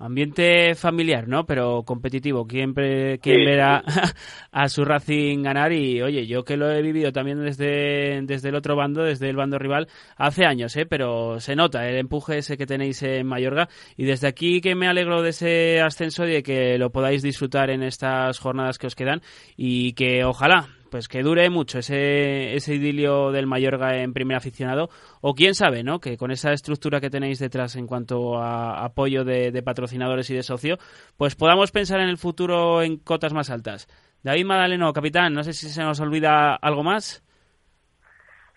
[0.02, 1.46] Ambiente familiar, ¿no?
[1.46, 2.48] Pero competitivo.
[2.48, 3.84] ¿Quién, quién verá
[4.52, 5.74] a su Racing ganar?
[5.74, 9.36] Y oye, yo que lo he vivido también desde, desde el otro bando, desde el
[9.36, 10.86] bando rival, hace años, ¿eh?
[10.86, 13.68] Pero se nota el empuje ese que tenéis en Mayorga.
[13.98, 17.70] Y desde aquí que me alegro de ese ascenso y de que lo podáis disfrutar
[17.70, 19.22] en estas jornadas que os quedan.
[19.58, 24.90] Y que ojalá pues que dure mucho ese, ese idilio del Mayorga en primer aficionado,
[25.22, 26.00] o quién sabe, ¿no?
[26.00, 30.44] Que con esa estructura que tenéis detrás en cuanto a apoyo de, patrocinadores y de
[30.44, 30.78] socio,
[31.18, 33.88] pues podamos pensar en el futuro en cotas más altas.
[34.24, 37.24] David Madaleno, capitán, no sé si se nos olvida algo más.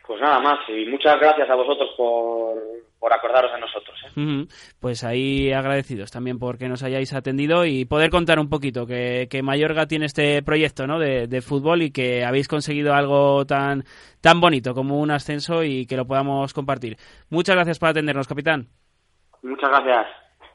[0.06, 2.56] Pues nada más, y muchas gracias a vosotros por,
[3.02, 3.98] por acordaros de nosotros.
[4.16, 4.46] ¿eh?
[4.78, 9.42] Pues ahí agradecidos también porque nos hayáis atendido y poder contar un poquito que, que
[9.42, 11.00] Mayorga tiene este proyecto ¿no?
[11.00, 13.82] de, de, fútbol y que habéis conseguido algo tan,
[14.20, 16.96] tan bonito como un ascenso y que lo podamos compartir.
[17.28, 18.68] Muchas gracias por atendernos, capitán.
[19.42, 20.06] Muchas gracias.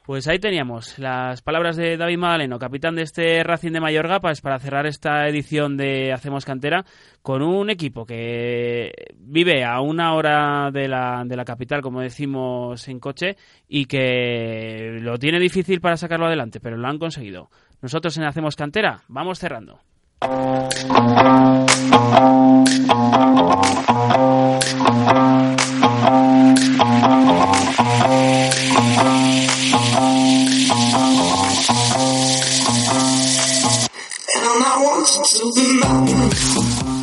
[0.08, 4.40] Pues ahí teníamos las palabras de David Madaleno, capitán de este Racing de Mayorga, pues
[4.40, 6.86] para cerrar esta edición de Hacemos Cantera
[7.20, 12.88] con un equipo que vive a una hora de la, de la capital, como decimos
[12.88, 13.36] en coche,
[13.68, 17.50] y que lo tiene difícil para sacarlo adelante, pero lo han conseguido.
[17.82, 19.78] Nosotros en Hacemos Cantera vamos cerrando.
[35.40, 35.77] Absolutely.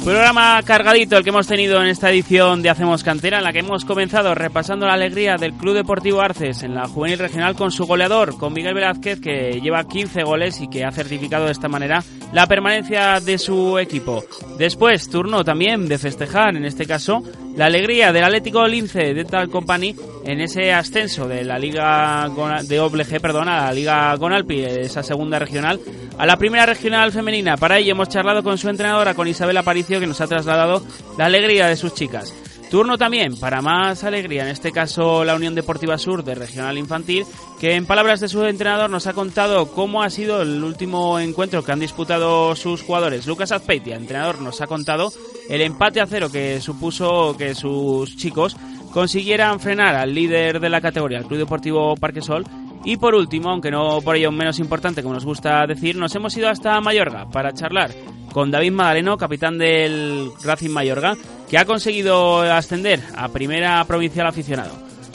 [0.06, 3.60] Programa cargadito el que hemos tenido en esta edición de Hacemos Cantera, en la que
[3.60, 7.88] hemos comenzado repasando la alegría del Club Deportivo Arces en la juvenil regional con su
[7.88, 12.04] goleador, con Miguel Velázquez, que lleva 15 goles y que ha certificado de esta manera
[12.34, 14.24] la permanencia de su equipo.
[14.60, 17.24] Después, turno también de festejar, en este caso,
[17.56, 19.96] la alegría del Atlético Lince de Tal Company
[20.26, 22.30] en ese ascenso de la Liga
[22.64, 25.80] de OBLG, perdón, a la Liga Gonalpi, esa segunda regional,
[26.18, 27.58] a la primera regional femenina.
[27.58, 30.84] Para ello hemos charlado con su entrenadora, con Isabel Aparicio, que nos ha trasladado
[31.18, 32.34] la alegría de sus chicas.
[32.70, 37.26] Turno también para más alegría, en este caso la Unión Deportiva Sur de Regional Infantil,
[37.60, 41.64] que en palabras de su entrenador nos ha contado cómo ha sido el último encuentro
[41.64, 43.28] que han disputado sus jugadores.
[43.28, 45.14] Lucas Azpeitia, entrenador, nos ha contado
[45.48, 48.58] el empate a cero que supuso que sus chicos
[48.92, 52.46] consiguieran frenar al líder de la categoría, el Club Deportivo Parquesol,
[52.84, 56.36] y por último, aunque no por ello menos importante como nos gusta decir, nos hemos
[56.36, 57.92] ido hasta Mayorga para charlar
[58.36, 61.16] con David Madaleno, capitán del Racing Mayorga,
[61.50, 64.74] que ha conseguido ascender a primera provincial aficionado.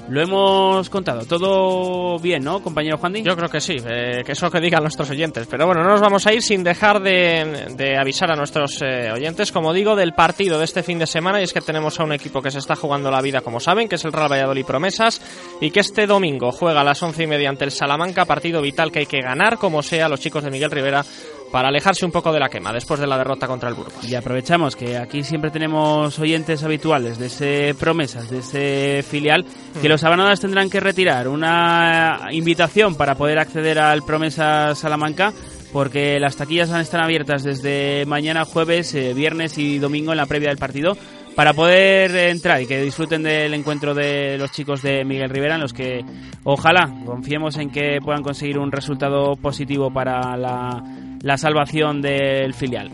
[0.09, 1.27] Lo hemos contado.
[1.27, 5.11] Todo bien, ¿no, compañero Juan Yo creo que sí, eh, que eso que digan nuestros
[5.11, 5.47] oyentes.
[5.51, 9.53] Pero bueno, no nos vamos a ir sin dejar de, avisar a nuestros eh, oyentes,
[9.53, 11.41] como digo, del partido de este fin de semana.
[11.41, 13.87] Y es que tenemos a un equipo que se está jugando la vida, como saben,
[13.87, 15.21] que es el Real Valladolid Promesas.
[15.61, 18.25] Y que este domingo juega a las once y media ante el Salamanca.
[18.25, 21.05] Partido vital que hay que ganar, como sea, los chicos de Miguel Rivera
[21.51, 24.05] para alejarse un poco de la quema después de la derrota contra el Burgos.
[24.05, 29.45] Y aprovechamos que aquí siempre tenemos oyentes habituales de ese promesas, de ese filial,
[29.81, 29.91] que mm.
[29.91, 35.33] los abanadas tendrán que retirar una invitación para poder acceder al Promesa Salamanca
[35.73, 40.49] porque las taquillas están abiertas desde mañana jueves, eh, viernes y domingo en la previa
[40.49, 40.97] del partido
[41.35, 45.61] para poder entrar y que disfruten del encuentro de los chicos de Miguel Rivera, en
[45.61, 46.05] los que
[46.45, 50.83] ojalá confiemos en que puedan conseguir un resultado positivo para la,
[51.23, 52.91] la salvación del filial.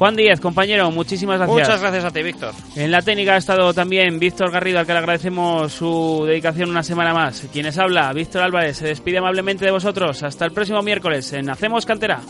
[0.00, 1.58] Juan Díez, compañero, muchísimas gracias.
[1.58, 2.54] Muchas gracias a ti, Víctor.
[2.74, 6.82] En la técnica ha estado también Víctor Garrido, al que le agradecemos su dedicación una
[6.82, 7.46] semana más.
[7.52, 10.22] Quienes habla, Víctor Álvarez, se despide amablemente de vosotros.
[10.22, 12.20] Hasta el próximo miércoles en Hacemos Cantera.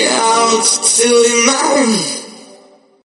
[0.00, 0.30] Yeah,